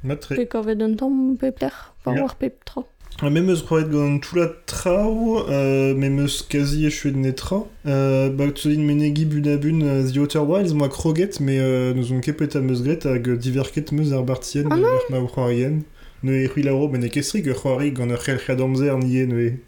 Matre. 0.03 0.35
Pe 0.35 0.45
korvet 0.45 0.81
un 0.81 0.95
tamm 0.95 1.35
pe 1.37 1.51
pler, 1.51 1.93
Ja. 2.05 2.21
war 2.21 2.35
pe 2.35 2.51
tra. 2.65 2.85
Ha 3.21 3.29
memeus 3.29 3.63
c'hoaret 3.65 3.89
gant 3.89 4.19
tout 4.19 4.37
la 4.37 4.47
trao, 4.65 5.43
euh, 5.49 5.93
memeus 5.93 6.41
quasi 6.47 6.85
echuet 6.85 7.15
netra. 7.15 7.65
Euh, 7.85 8.29
ba 8.29 8.49
tzodin 8.49 8.81
menegi 8.85 9.25
bunabun 9.25 9.81
uh, 9.81 10.09
The 10.09 10.17
Outer 10.19 10.45
Wilds, 10.47 10.73
moi 10.73 10.87
kroget, 10.87 11.41
mais 11.41 11.59
euh, 11.59 11.93
nous 11.93 12.13
on 12.13 12.21
kepet 12.21 12.55
a 12.55 12.61
meus 12.61 12.81
gret 12.81 13.05
hag 13.05 13.29
diverket 13.37 13.91
meus 13.91 14.13
ar 14.13 14.23
bartien, 14.23 14.69
Ah 14.71 14.77
uh, 14.77 15.11
ma 15.11 15.19
c'hoarien. 15.27 15.81
Ne 16.23 16.43
e 16.43 16.47
c'hui 16.47 16.63
laro 16.63 16.87
ben 16.87 17.03
e 17.03 17.09
kestrik 17.09 17.47
ur 17.47 17.55
c'hoari 17.55 17.91
gant 17.91 18.09
ur 18.09 18.19
c'helc'hed 18.19 18.61
amzer 18.61 18.97
nie 18.97 19.25
ne 19.25 19.41
e. 19.47 19.59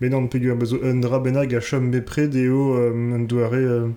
Ben 0.00 0.12
an 0.12 0.28
pegur 0.28 0.56
bezo 0.56 0.76
un 0.82 1.00
dra 1.00 1.18
benag 1.18 1.54
a 1.54 1.60
chom 1.60 1.90
bepre 1.90 2.28
deo 2.28 2.76
euh, 2.76 3.14
un 3.14 3.20
doare... 3.20 3.54
Euh, 3.54 3.88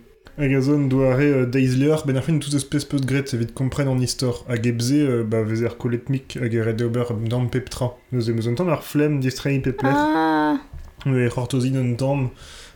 Hag 0.41 0.55
a 0.55 0.59
zo 0.59 0.73
un 0.73 0.87
doare 0.87 1.21
euh, 1.21 1.45
deiz 1.45 1.77
leur, 1.77 2.03
ben 2.07 2.17
ar 2.17 2.23
fin 2.23 2.39
tout 2.39 2.55
espèce 2.55 2.83
peus 2.83 3.05
gret 3.05 3.31
evit 3.35 3.53
kompren 3.53 3.87
an 3.87 3.99
istor. 4.01 4.43
Hag 4.49 4.65
ebze, 4.65 4.95
euh, 4.97 5.23
ba 5.23 5.43
vez 5.43 5.61
er 5.61 5.75
koletmik 5.77 6.33
hag 6.41 6.55
e 6.55 6.63
red 6.65 6.81
ober 6.81 7.13
d'an 7.29 7.45
peptra. 7.45 7.91
Neus 8.11 8.27
e 8.27 8.33
meus 8.33 8.47
un 8.49 8.55
tamm 8.57 8.71
ar 8.73 8.81
flem 8.81 9.19
distrai 9.19 9.59
pepler. 9.59 9.93
Ah, 9.93 10.57
Ouais, 11.05 11.29
c'hortozin 11.29 11.75
un 11.77 11.93
tamm, 11.93 12.29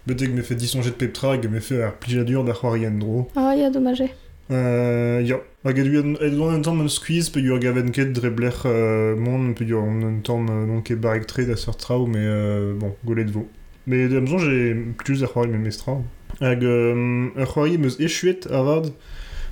betek 0.05 0.29
me 0.29 0.43
disonjet 0.53 0.91
de 0.91 0.95
peptra 0.95 1.33
hag 1.33 1.49
me 1.49 1.57
ar 1.81 1.95
plijadur 1.97 2.45
c'hoarien 2.53 2.99
dro. 2.99 3.29
ah, 3.35 3.55
ya 3.55 3.71
dommage. 3.71 4.11
Euh, 4.51 5.21
ya, 5.25 5.39
hag 5.63 5.79
edu 5.79 5.97
an, 6.03 6.13
edu 6.21 6.43
an 6.43 6.53
un 6.53 6.61
tamm 6.61 6.81
un 6.81 6.87
squeeze 6.87 7.31
pe 7.31 7.39
ur 7.39 7.57
gaven 7.57 7.89
ket 7.89 8.13
dre 8.13 8.29
bler 8.29 8.61
euh, 8.65 9.15
mon, 9.15 9.53
pe 9.53 9.65
ur 9.65 9.81
an 9.81 10.03
un 10.03 10.19
tamm 10.21 10.45
non 10.67 10.83
ket 10.83 11.01
barek 11.01 11.25
tre 11.25 11.47
da 11.47 11.55
sort 11.55 11.77
trao, 11.77 12.05
mais 12.05 12.21
euh, 12.21 12.75
bon, 12.77 12.93
golet 13.03 13.25
vo. 13.25 13.47
Mais 13.87 14.07
de 14.07 14.23
j'ai 14.37 14.75
plus 15.03 15.23
ar 15.23 15.33
c'hoari 15.33 15.49
me 15.49 15.57
mestra. 15.57 15.97
Hag 16.41 16.63
euh, 16.63 17.29
ar 17.37 17.47
c'hoari 17.47 17.77
meus 17.77 17.99
echuet 17.99 18.47
avad, 18.51 18.91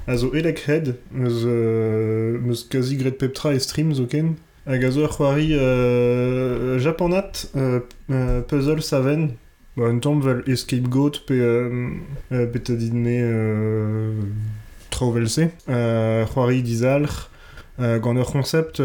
a 0.07 0.17
zo 0.17 0.33
elek 0.33 0.59
head, 0.67 0.95
meus, 1.11 1.43
euh, 1.45 2.39
meus 2.39 2.63
kazi 2.69 2.97
gret 2.97 3.17
peptra 3.17 3.53
e 3.53 3.59
stream 3.59 3.93
zo 3.93 4.05
ken. 4.05 4.35
Hag 4.65 4.83
a 4.83 4.91
zo 4.91 5.07
c'hoari 5.07 5.53
euh, 5.53 6.79
japonat, 6.79 7.47
euh, 7.55 8.41
puzzle 8.47 8.81
saven, 8.81 9.37
Ba, 9.75 9.87
un 9.89 9.97
tamm 9.97 10.21
vel 10.21 10.43
escape 10.45 10.87
goat 10.87 11.23
pe, 11.25 11.33
euh, 11.33 12.45
pe 12.45 12.59
ta 12.59 12.75
din 12.77 12.93
me 12.93 13.15
euh, 13.23 14.11
traovel-se. 14.91 15.47
Euh, 15.67 16.27
c'hoari 16.27 16.61
dizalc'h, 16.61 17.31
euh, 17.79 17.97
gant 17.97 18.15
ur 18.15 18.31
concept, 18.31 18.83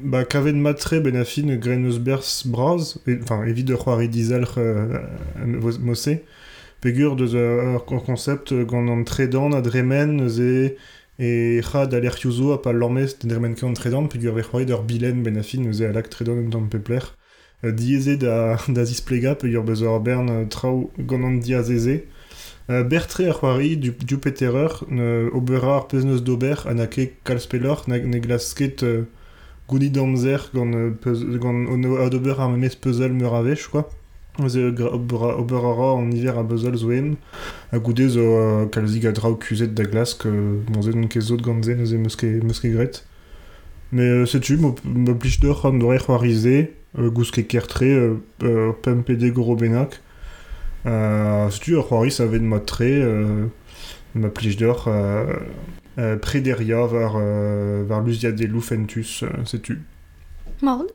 ba 0.00 0.24
matre 0.54 0.98
ben 1.00 1.14
a 1.14 1.24
fin 1.26 1.54
gren 1.56 1.84
eus 1.84 1.98
bers 1.98 2.44
braz, 2.46 2.96
e, 3.06 3.18
enfin, 3.22 3.44
evit 3.44 3.68
ur 3.68 3.84
c'hoari 3.84 4.08
dizalc'h 4.08 4.56
euh, 4.56 4.98
mosse, 5.44 6.08
pegur 6.80 7.16
deus 7.16 7.34
ur 7.34 7.82
ur 7.90 8.04
concept 8.04 8.52
euh, 8.52 8.64
gant 8.64 8.88
an 8.88 9.04
tredan 9.04 9.52
a 9.52 9.60
dremen 9.60 10.28
ze 10.28 10.76
e 11.18 11.60
c'had 11.62 11.94
a 11.94 12.00
l'ertiouzo 12.00 12.52
a 12.52 12.58
pa 12.62 12.72
lormez 12.72 13.18
de 13.20 13.28
dremen 13.28 13.54
ket 13.54 13.64
an 13.64 13.74
tredan, 13.74 14.06
pegur 14.08 14.34
ve 14.34 14.42
c'hoari 14.42 14.66
d'ur 14.66 14.82
bilen 14.82 15.22
ben 15.22 15.36
a 15.36 15.42
fin 15.42 15.72
ze 15.72 15.84
a 15.86 15.92
lak 15.92 16.08
tredan 16.10 16.38
un 16.44 16.50
tamm 16.50 16.68
pepler. 16.68 17.04
Euh, 17.64 17.72
dieze 17.72 18.16
da, 18.18 18.56
da 18.68 18.84
zisplega 18.84 19.34
pe 19.34 19.48
ur 19.48 19.64
bezo 19.64 19.94
ar 19.94 20.00
bern 20.00 20.28
euh, 20.30 20.46
trao 20.46 20.90
gant 20.98 21.24
an 21.24 21.40
diazeze. 21.40 22.04
Euh, 22.70 22.84
Bertre 22.84 23.22
ar 23.28 23.40
c'hoari 23.40 23.76
du, 23.76 23.92
du 23.92 24.18
petereur, 24.18 24.84
ne 24.88 25.30
obera 25.32 25.76
ar 25.76 25.88
pezneus 25.88 26.20
d'ober 26.20 26.66
an 26.66 26.78
ake 26.78 27.14
kalspelor 27.24 27.84
ne, 27.88 27.98
ne 27.98 28.18
glasket 28.18 28.82
euh, 28.82 29.04
gouni 29.68 29.90
damzer 29.90 30.50
gant, 30.54 30.72
euh, 30.74 30.90
peuz, 30.90 31.24
gant 31.38 31.66
ono 31.66 31.96
ad 31.96 32.14
ober 32.14 32.38
ar 32.38 32.50
memez 32.50 32.76
puzzle 32.76 33.12
meur 33.12 33.34
avech, 33.34 33.68
quoi. 33.68 33.88
Ze 34.46 34.70
obera, 34.92 35.36
oberara 35.36 35.98
an 35.98 36.12
hiver 36.12 36.38
a 36.38 36.44
puzzle 36.44 36.76
zo 36.76 36.90
em, 36.90 37.16
a 37.72 37.78
goude 37.78 38.08
zo 38.08 38.20
euh, 38.20 38.66
kalzig 38.70 39.04
a 39.04 39.12
drao 39.12 39.34
kuzet 39.34 39.74
da 39.74 39.82
glas 39.82 40.14
que 40.14 40.28
bon 40.70 40.82
ze 40.82 40.92
non 40.94 41.08
ket 41.08 41.22
zot 41.22 41.42
gant 41.42 41.64
ze 41.64 41.74
neuze 41.74 41.96
meus 41.98 42.60
gret. 42.60 43.04
Mais 43.90 44.02
euh, 44.02 44.26
setu, 44.26 44.58
mo 44.58 44.74
plij 45.14 45.40
d'or 45.40 45.64
an 45.66 45.78
dore 45.78 45.98
c'hoarize, 45.98 46.68
euh, 46.98 47.10
gous 47.10 47.30
ket 47.30 47.48
kertre, 47.48 47.82
euh, 47.84 48.16
euh, 48.42 48.72
pem 48.72 49.02
pede 49.02 49.32
goro 49.32 49.56
benak. 49.56 50.00
Euh, 50.86 51.48
setu, 51.50 51.78
ar 51.78 51.88
c'hoari 51.88 52.12
sa 52.12 52.26
ven 52.26 52.44
mat 52.46 52.60
tre, 52.60 52.90
euh, 53.00 53.46
ma 54.14 54.28
plij 54.28 54.56
d'or, 54.56 54.84
euh, 54.88 55.34
euh, 55.98 56.16
prederia 56.16 56.84
var, 56.86 57.16
euh, 57.16 57.82
var 57.88 58.04
luzia 58.04 58.30
de 58.30 58.46
loufentus, 58.46 59.22
euh, 59.22 59.44
setu. 59.44 59.80
Mord. 60.62 60.86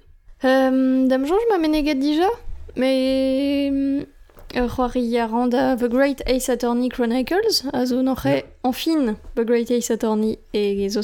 Euh, 0.46 1.08
dam 1.08 1.26
jonj 1.26 1.50
ma 1.50 1.58
meneget 1.58 2.00
dija, 2.00 2.30
mais 2.75 4.08
c'hoari 4.53 5.18
a 5.18 5.27
rand 5.27 5.53
a 5.53 5.75
The 5.75 5.89
Great 5.89 6.22
Ace 6.27 6.50
Attorney 6.50 6.89
Chronicles, 6.89 7.65
a 7.74 7.86
zo 7.86 8.01
n'oc'h 8.01 8.25
e 8.27 8.44
en 8.63 8.72
fin 8.72 9.15
The 9.36 9.46
Great 9.46 9.72
Ace 9.72 9.92
Attorney 9.92 10.38
e 10.53 10.89
zo 10.89 11.01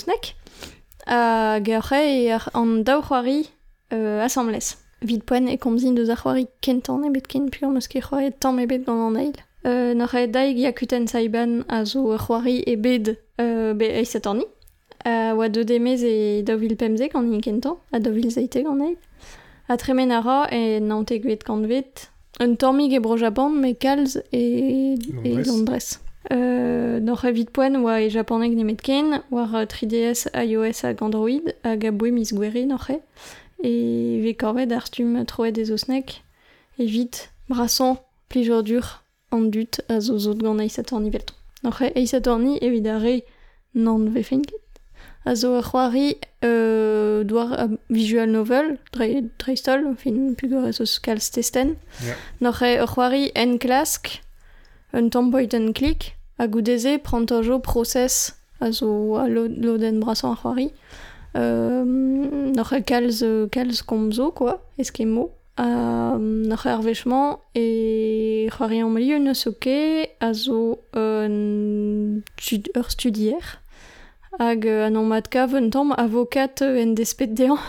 a 1.06 1.60
e 1.60 2.32
an 2.54 2.84
daou 2.84 3.02
c'hoari 3.02 3.50
euh, 3.94 4.24
assemblez. 4.24 4.78
Vid 5.02 5.24
poen 5.24 5.48
e 5.48 5.58
komzin 5.58 5.96
deus 5.96 6.10
ar 6.10 6.18
c'hoari 6.18 6.48
kentan 6.62 7.04
ebet 7.04 7.28
ken 7.28 7.50
pur 7.50 7.70
meus 7.70 7.88
ket 7.88 8.04
c'hoari 8.04 8.32
tamm 8.40 8.60
ebet 8.60 8.86
gant 8.86 9.08
an 9.08 9.16
eil. 9.16 9.34
Euh, 9.66 9.94
n'oc'h 9.94 10.16
e 10.16 10.28
daig 10.28 10.58
yakuten 10.58 11.08
saiban 11.08 11.64
a 11.68 11.86
zo 11.86 12.18
c'hoari 12.18 12.64
euh, 12.68 13.74
be 13.74 13.86
Ace 13.86 14.16
Attorney. 14.16 14.46
A 15.06 15.34
oa 15.34 15.50
de 15.50 15.64
demez 15.64 16.04
e 16.04 16.44
daouvil 16.44 16.76
pemze 16.76 17.10
gant 17.10 17.24
ni 17.24 17.42
kentan, 17.42 17.78
a 17.92 18.00
daouvil 18.00 18.30
zeite 18.30 18.62
gant 18.62 18.82
eil. 18.82 18.98
A 19.70 19.78
tremen 19.78 20.12
a 20.12 20.20
ra 20.22 20.48
e 20.52 20.80
nante 20.80 21.20
gvet 21.22 21.44
gant 21.46 21.68
vet. 21.70 22.10
Un 22.42 22.56
tammig 22.56 22.94
e 22.94 23.00
bro 23.00 23.18
Japan, 23.18 23.50
me 23.50 23.76
kalz 23.76 24.18
e, 24.34 24.98
e. 25.24 25.44
Londres. 25.46 26.00
Euh, 26.32 27.00
Noc'h 27.00 27.26
evit 27.26 27.52
poen 27.54 27.78
oa 27.78 28.00
e 28.02 28.10
japoneg 28.10 28.56
nemet 28.58 28.82
ken, 28.82 29.22
war 29.30 29.54
euh, 29.54 29.66
3DS, 29.66 30.28
iOS 30.34 30.82
hag 30.88 31.04
Android, 31.06 31.54
hag 31.64 31.86
a 31.86 31.92
boe 31.92 32.10
mis 32.12 32.34
gwere 32.34 32.66
noc'h 32.66 32.90
e. 32.96 32.98
E 33.62 33.72
ve 34.24 34.34
korvet 34.34 34.74
ar 34.74 34.86
stum 34.90 35.14
troet 35.30 35.58
e 35.58 35.66
zo 35.70 35.78
snek. 35.78 36.18
evit 36.80 37.30
brassan 37.50 37.98
plijur 38.30 38.64
dur 38.64 38.88
an 39.32 39.52
dut 39.52 39.82
a 39.88 40.00
zo 40.02 40.18
zo 40.18 40.34
gant 40.34 40.62
eisatorni 40.66 41.12
velton. 41.14 41.36
Noc'h 41.64 41.92
eisatorni 41.94 42.58
evidare 42.58 43.22
nan 43.74 44.10
ve 44.14 44.24
fin 44.24 44.42
ket. 44.42 44.58
A 44.58 44.58
zo 44.58 44.69
a 45.34 45.62
c'hoari 45.62 46.18
euh, 46.44 47.24
douar 47.24 47.54
a 47.54 47.68
visual 47.90 48.30
novel, 48.30 48.78
dre, 48.94 49.22
dreistol, 49.40 49.96
fin 49.98 50.34
pugur 50.36 50.66
ez 50.68 50.80
eus 50.82 51.00
kalz 51.00 51.30
testen. 51.32 51.76
Noc'h 52.42 52.64
a 52.64 52.86
c'hoari 52.88 53.32
en 53.36 53.58
klask, 53.58 54.22
un 54.94 55.10
tampoit 55.10 55.54
en 55.54 55.72
klik, 55.74 56.16
a 56.40 56.48
goudeze 56.48 56.98
prantojo 57.04 57.60
process 57.60 58.36
a 58.62 58.72
zo 58.72 59.16
a 59.18 59.28
lo- 59.28 59.48
loden 59.48 60.00
brassan 60.00 60.32
a 60.34 60.36
c'hoari. 60.42 60.70
Euh, 61.36 62.54
a 62.58 62.82
kalz, 62.82 63.24
kalz 63.52 63.82
komzo, 63.84 64.32
quoi, 64.32 64.56
eskemo. 64.78 65.30
Euh, 65.60 66.50
a 66.56 66.70
ar 66.72 66.82
vechman 66.82 67.38
e 67.54 68.48
c'hoari 68.50 68.80
an 68.82 68.90
milieu 68.90 69.20
neus 69.20 69.46
o 69.48 69.52
ket 69.52 70.16
a 70.22 70.34
zo 70.34 70.80
un 70.96 72.22
stud, 72.40 72.70
ur 72.78 72.88
studier 72.90 73.44
hag 74.38 74.66
euh, 74.66 74.88
an 74.88 74.96
an 74.96 75.08
mat 75.10 75.30
kav 75.30 75.56
un 75.56 75.70
tamm 75.70 75.94
avokat 75.98 76.62
euh, 76.62 76.84
en 76.84 76.94
despet 76.94 77.28
dean. 77.28 77.58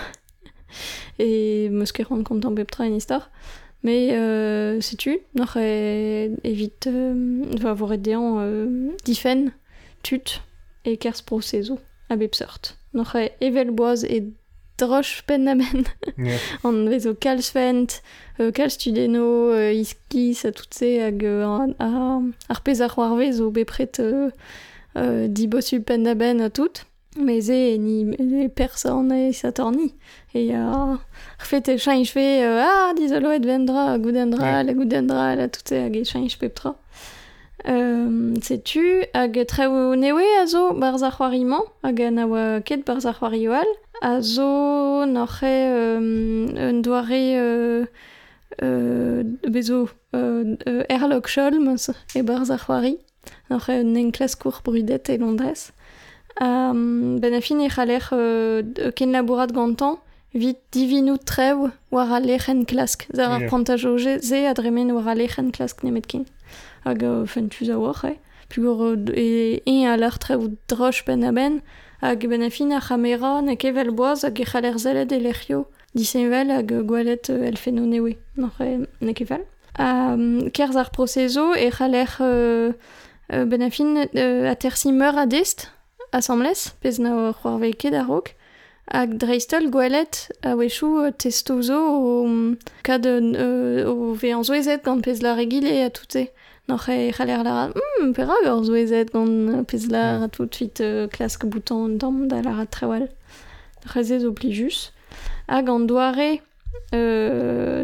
E 1.19 1.69
meus 1.69 1.90
ket 1.93 2.07
ran 2.09 2.23
kontant 2.23 2.55
bep 2.55 2.71
tra 2.71 2.85
en 2.85 2.95
istor. 2.95 3.29
Mais 3.83 4.12
euh, 4.12 4.81
setu 4.81 5.19
noc'h 5.35 5.57
e 5.57 6.37
evit 6.45 6.87
euh, 6.87 7.45
va 7.61 7.73
voret 7.75 7.99
dean 7.99 8.38
euh, 8.38 8.93
difen 9.05 9.50
tut 10.02 10.40
e 10.87 10.97
kers 10.97 11.23
prosezo 11.23 11.79
a 12.09 12.17
bep 12.17 12.35
seurt. 12.35 12.76
Noc'h 12.95 13.17
e 13.17 13.33
evel 13.40 13.73
boaz 13.73 14.05
e 14.05 14.21
droch 14.79 15.25
pen 15.26 15.49
amen 15.49 15.85
Ja. 16.17 16.38
an 16.64 16.88
vezo 16.88 17.14
kalz 17.14 17.50
fent, 17.50 18.00
euh, 18.38 18.52
kalz 18.52 18.79
studeno, 18.79 19.50
euh, 19.52 19.73
iskis, 19.75 20.45
a 20.45 20.52
tout 20.52 20.73
se, 20.73 21.00
hag 21.00 21.25
euh, 21.25 21.45
ar 22.49 22.62
bepret 23.52 24.00
euh, 24.00 24.31
euh, 24.97 25.28
dibosu 25.28 25.80
pendaben 25.80 26.40
a 26.40 26.50
tout. 26.50 26.85
mais 27.16 27.49
e 27.49 27.76
ni 27.78 28.14
e 28.44 28.49
person 28.49 29.11
e 29.11 29.32
satorni. 29.32 29.94
E 30.32 30.52
a 30.54 30.94
uh, 30.94 30.99
refet 31.38 31.68
e 31.68 31.78
chanj 31.78 32.11
fe, 32.12 32.42
uh, 32.47 32.62
ah, 32.62 32.92
dizalo 32.94 33.32
et 33.32 33.44
vendra, 33.44 33.99
goudendra, 33.99 34.42
ouais. 34.42 34.64
la 34.64 34.73
goudendra, 34.73 35.35
la 35.35 35.49
tout 35.49 35.73
e 35.73 35.80
hag 35.87 35.97
e 35.97 36.04
chanj 36.04 36.38
peptra. 36.38 36.76
Euh, 37.68 38.35
Setu 38.40 39.02
hag 39.12 39.35
treo 39.47 39.94
newe 39.97 40.25
a 40.40 40.47
zo 40.47 40.73
bar 40.73 40.97
c'hoariman 40.99 41.66
hag 41.82 42.00
an 42.00 42.18
awa 42.18 42.61
ket 42.62 42.87
bar 42.87 43.00
zarc'hoarioal, 43.00 43.66
a 44.02 44.20
zo 44.23 45.04
n'orre 45.06 45.42
euh, 45.44 46.70
un 46.70 46.80
doare... 46.80 47.37
Euh, 47.37 47.87
euh, 48.62 49.23
bezo 49.49 49.88
euh, 50.14 50.56
euh, 50.66 50.82
erlok 50.88 51.28
cholmz 51.28 51.90
e 52.14 52.23
barza 52.23 52.56
zarc'hoari. 52.56 52.99
Ur 53.50 53.69
en 53.69 54.11
klaskour 54.12 54.61
brudet 54.62 55.09
e 55.09 55.19
Londres. 55.19 55.73
Um, 56.40 57.19
ben 57.21 57.35
a 57.35 57.40
fin 57.40 57.61
e 57.61 57.69
c'haler 57.69 58.07
uh, 58.12 58.92
ken 58.95 59.11
labourat 59.12 59.52
gantan, 59.52 59.99
vit 60.33 60.57
divinou 60.71 61.19
trev 61.19 61.73
war 61.90 62.12
a 62.12 62.21
lec'hen 62.21 62.64
klask. 62.64 63.09
Zar 63.12 63.33
ar 63.33 63.40
yeah. 63.40 63.50
prantaj 63.50 63.85
o 63.85 63.99
ze 63.99 64.47
adremen 64.47 64.92
war 64.95 65.09
a 65.09 65.14
lec'hen 65.14 65.50
klask 65.50 65.83
nemet 65.83 66.07
ken. 66.07 66.26
Hag 66.85 67.02
uh, 67.02 67.26
fen 67.26 67.49
tuz 67.49 67.69
a 67.69 67.78
war, 67.78 68.04
eh. 68.04 68.16
Pugur 68.49 68.97
e, 69.11 69.61
e 69.66 69.85
a 69.85 69.97
lar 69.97 70.16
trev 70.19 70.47
droch 70.69 71.04
ben 71.04 71.25
a 71.25 71.33
ben, 71.33 71.61
hag 72.00 72.28
ben 72.28 72.42
a 72.42 72.50
fin 72.50 72.73
a 72.73 72.80
c'hamera 72.80 73.42
ne 73.42 73.57
kevel 73.57 73.90
boaz 73.90 74.23
hag 74.23 74.38
e 74.40 74.45
c'haler 74.45 74.78
zeled 74.78 75.12
e 75.12 75.19
lec'hio. 75.19 75.66
Disenvel 75.92 76.50
hag 76.54 76.71
gwalet 76.87 77.28
el 77.28 77.59
feno 77.59 77.85
newe. 77.85 78.16
Noc'h 78.37 78.62
e 78.62 78.87
ne 79.00 79.12
kevel. 79.12 79.45
Um, 79.78 80.50
Kerz 80.50 80.76
ar 80.76 80.90
prosezo 80.90 81.52
e 81.54 81.71
c'haler... 81.71 82.09
Euh, 82.21 82.73
euh, 83.33 83.45
ben 83.45 83.63
afin 83.63 84.07
euh, 84.17 84.51
a 84.51 84.57
tersi 84.57 84.93
meur 84.93 85.17
a 85.17 85.27
dest, 85.27 85.73
asambles, 86.13 86.73
pez 86.81 86.99
na 86.99 87.33
c'hoar 87.33 87.59
vez 87.59 87.73
ket 87.73 87.95
a 87.95 88.03
rok, 88.05 88.35
hag 88.91 89.15
dreistol 89.23 89.71
gwelet 89.71 90.29
a 90.43 90.57
wechou 90.59 91.11
testozo 91.19 91.79
o 91.79 92.55
kad 92.83 93.07
euh, 93.07 93.87
o 93.87 94.15
ve 94.15 94.33
an 94.35 94.43
zoezet 94.43 94.85
gant 94.85 95.01
pez 95.01 95.23
la 95.23 95.35
regile 95.35 95.71
a 95.85 95.91
toute. 95.91 96.31
Noc'h 96.69 96.91
e 96.91 97.11
c'haler 97.11 97.43
lara, 97.43 97.71
hmm, 97.71 98.13
perag 98.15 98.47
ar 98.47 98.63
zoezet 98.67 99.13
gant 99.15 99.65
pez 99.71 99.87
la 99.91 100.25
a 100.25 100.29
tout 100.29 100.55
fit 100.55 100.81
euh, 100.81 101.07
klask 101.09 101.47
bouton 101.47 101.87
an 101.87 101.99
tamm 101.99 102.27
da 102.29 102.43
lara 102.43 102.67
trewal. 102.67 103.09
Noc'h 103.85 103.97
ez 103.97 104.13
ez 104.13 104.27
oblijus. 104.27 104.91
Hag 105.49 105.71
an 105.71 105.87
doare 105.87 106.41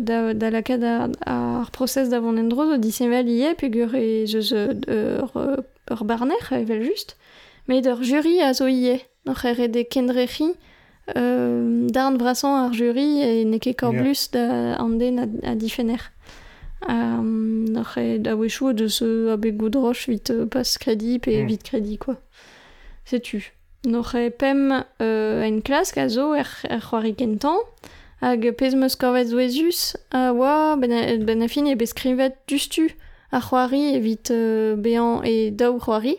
da, 0.00 0.35
da 0.35 0.50
lakad 0.50 0.82
ar, 0.82 1.11
ar 1.26 1.71
process 1.71 2.09
d'avant 2.09 2.37
endro 2.37 2.67
zo 2.71 2.76
disevel 2.76 3.28
ie 3.28 3.54
pegur 3.54 3.95
e 3.95 4.26
zeus 4.26 4.52
euh, 4.52 5.23
ur, 5.23 5.30
euh, 5.37 5.56
ur 5.93 6.04
barner 6.04 6.43
evel 6.52 6.82
just 6.85 7.17
met 7.69 7.87
ur 7.87 8.02
jury 8.02 8.41
a 8.43 8.52
zo 8.52 8.67
ie 8.67 8.99
n'oc'h 9.26 9.47
e 9.47 9.52
red 9.59 9.76
e 9.76 9.85
kendrechi 9.85 10.49
euh, 11.17 11.87
darn 11.95 12.19
vrasan 12.19 12.54
ar 12.67 12.73
jury 12.75 13.09
e 13.23 13.45
ne 13.45 13.59
ket 13.59 13.78
kor 13.80 13.95
Ja. 13.95 14.02
blus 14.02 14.30
da 14.30 14.75
an 14.82 14.99
den 14.99 15.19
a, 15.19 15.26
a 15.50 15.54
difener 15.54 16.02
um, 16.89 17.65
da 18.19 18.32
euh, 19.02 19.32
a 19.32 19.37
bet 19.37 19.52
goudroch 19.56 20.06
vit 20.09 20.30
euh, 20.30 20.47
pas 20.47 20.78
kredi 20.78 21.19
pe 21.19 21.30
Mm. 21.43 21.47
vit 21.47 21.63
kredi 21.63 21.97
quoi 21.99 22.17
setu 23.04 23.52
n'oc'h 23.87 24.15
e 24.19 24.30
pem 24.30 24.82
euh, 25.00 25.61
a 25.97 26.09
zo 26.09 26.35
er, 26.35 26.49
er 26.69 27.15
kentan 27.17 27.59
hag 28.21 28.50
pez 28.57 28.75
meus 28.75 28.97
korvet 28.97 29.29
zoezus, 29.29 29.97
a 30.11 30.33
oa 30.33 30.76
ben 30.81 30.93
a, 30.93 31.17
ben 31.25 31.43
a 31.43 31.49
fin 31.49 31.67
e 31.67 31.76
beskrivet 31.76 32.35
justu 32.47 32.87
dustu 32.87 32.97
a 33.33 33.41
c'hoari 33.41 33.95
evit 33.97 34.31
euh, 34.31 34.76
bean 34.76 35.23
e 35.25 35.50
daou 35.50 35.79
c'hoari 35.79 36.17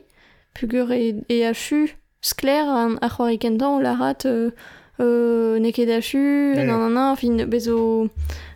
pugur 0.54 0.92
e, 0.92 1.24
e 1.30 1.44
achu 1.44 1.88
skler 2.22 2.68
an 2.68 2.98
a 3.02 3.10
c'hoari 3.10 3.38
kentan 3.40 3.78
o 3.78 3.82
larat 3.82 4.26
euh, 4.26 4.52
euh, 5.00 5.60
ne 5.60 5.72
ket 5.72 5.90
achu 5.90 6.54
yeah. 6.56 6.66
nan 6.66 6.80
nan 6.80 6.94
nan 6.94 7.16
fin 7.16 7.46
bezo 7.46 8.10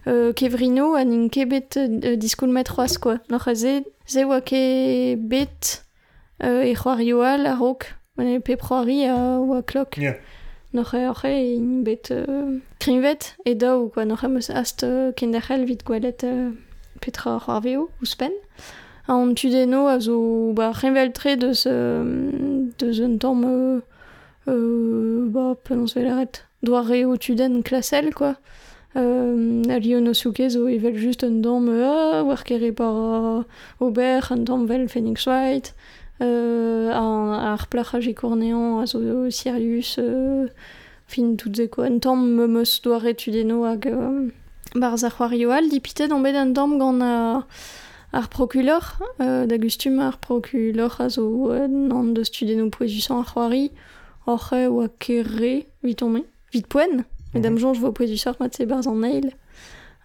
euh, 0.08 0.34
kevrino 0.34 0.96
an 0.96 1.12
in 1.12 1.30
kebet 1.30 1.78
euh, 1.78 2.16
diskoul 2.16 2.52
metroaz 2.52 2.98
quoi 2.98 3.18
Noc'h 3.30 3.48
a 3.48 3.56
ze 3.56 3.84
ze 4.08 4.26
oa 4.26 4.42
ke 4.42 5.16
bet 5.18 5.84
euh, 6.44 6.64
e 6.66 6.76
c'hoari 6.76 7.14
oal 7.14 7.46
a 7.46 7.56
rok 7.56 7.96
pe 8.18 8.56
proari 8.58 9.06
a 9.08 9.40
oa 9.40 9.62
klok 9.64 9.98
yeah. 9.98 10.18
Noc'h 10.74 10.94
eo 10.96 11.14
in 11.24 11.84
bet 11.84 12.12
euh, 12.12 12.60
krimvet 12.80 13.36
e 13.46 13.56
daou, 13.56 13.90
quoi. 13.90 14.06
Noc'h 14.06 14.24
eus 14.24 14.50
ast 14.50 14.84
euh, 14.84 15.12
kenderc'hel 15.12 15.66
vit 15.66 15.84
gwelet 15.84 16.24
euh, 16.24 16.52
petra 17.02 17.40
c'hoar 17.40 17.62
veo, 17.62 17.90
ouspen. 18.02 18.32
An 19.08 19.34
tudeno 19.36 19.88
a 19.88 20.00
zo 20.00 20.54
ba, 20.54 20.72
krimvel 20.72 21.12
tre 21.12 21.36
deus, 21.36 21.66
euh, 21.68 22.70
deus 22.80 23.02
un 23.02 23.18
tamm 23.18 23.44
euh, 23.44 23.82
euh, 24.48 25.28
ba, 25.28 25.56
penons 25.64 25.94
velaret, 25.94 26.44
doar 26.64 26.86
reo 26.86 27.18
tuden 27.18 27.64
klasel, 27.64 28.14
quoi. 28.14 28.38
Euh, 28.96 29.64
a 29.70 29.80
lio 29.80 30.02
no 30.02 30.14
souke 30.14 30.50
zo 30.50 30.68
evel 30.68 30.98
just 30.98 31.24
un 31.24 31.42
damm, 31.42 31.70
ah, 31.70 32.24
war 32.24 32.44
kere 32.44 32.74
par 32.74 32.94
uh, 33.40 33.44
ober, 33.80 34.20
un 34.32 34.44
damm 34.44 34.66
vel 34.68 34.90
Phoenix 34.90 35.26
White, 35.26 35.74
ar 36.22 37.68
plachaj 37.68 38.08
e 38.08 38.14
kornean 38.14 38.82
a 38.82 38.86
zo 38.86 39.30
Sirius, 39.30 39.98
euh, 39.98 40.48
fin 41.08 41.36
tout. 41.36 41.54
Un 41.78 42.00
tamm 42.00 42.36
me 42.36 42.48
meus 42.48 42.82
doare 42.82 43.12
etudeno 43.12 43.66
hag 43.66 43.88
euh, 43.88 44.30
barz 44.76 45.04
ar 45.04 45.12
c'hoarioal, 45.12 45.70
dipitet 45.70 46.12
an 46.12 46.22
bet 46.22 46.36
un 46.36 46.54
tamm 46.54 46.78
gant 46.80 47.02
a, 47.02 47.46
ar 48.14 48.30
prokulor, 48.30 49.00
euh, 49.20 49.46
d'Agustum 49.46 50.00
ar 50.00 50.18
prokulor 50.20 51.02
a 51.02 51.10
zo 51.10 51.52
euh, 51.52 51.68
an 51.92 52.14
de 52.14 52.24
studeno 52.24 52.70
poezusan 52.70 53.20
ar 53.20 53.28
c'hoari, 53.34 53.72
oa 54.28 54.88
kere, 55.00 55.66
vit 55.84 56.04
on 56.04 56.24
vit 56.54 56.68
poen, 56.68 57.04
Madame 57.34 57.58
Jean, 57.58 57.74
je 57.74 57.80
vois 57.80 57.94
poezusan 57.94 58.36
mat 58.40 58.56
se 58.56 58.64
barz 58.64 58.88
an 58.88 58.96
neil. 58.96 59.32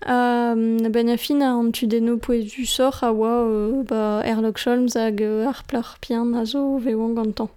Euh, 0.04 0.88
ben 0.90 1.09
a 1.09 1.16
fin 1.16 1.40
a 1.40 1.54
an 1.54 1.72
tudeno 1.72 2.18
poezusor 2.18 3.02
a 3.02 3.12
oa 3.12 3.44
euh, 3.44 3.82
ba 3.82 4.22
Erlok 4.24 4.59
Scholms 4.59 4.94
hag 4.94 5.22
euh, 5.22 5.48
ar 5.48 5.64
plar 5.64 5.96
pian 6.00 6.35
a 6.35 6.44
zo 6.44 6.76
veoan 6.78 7.14
gantan. 7.14 7.48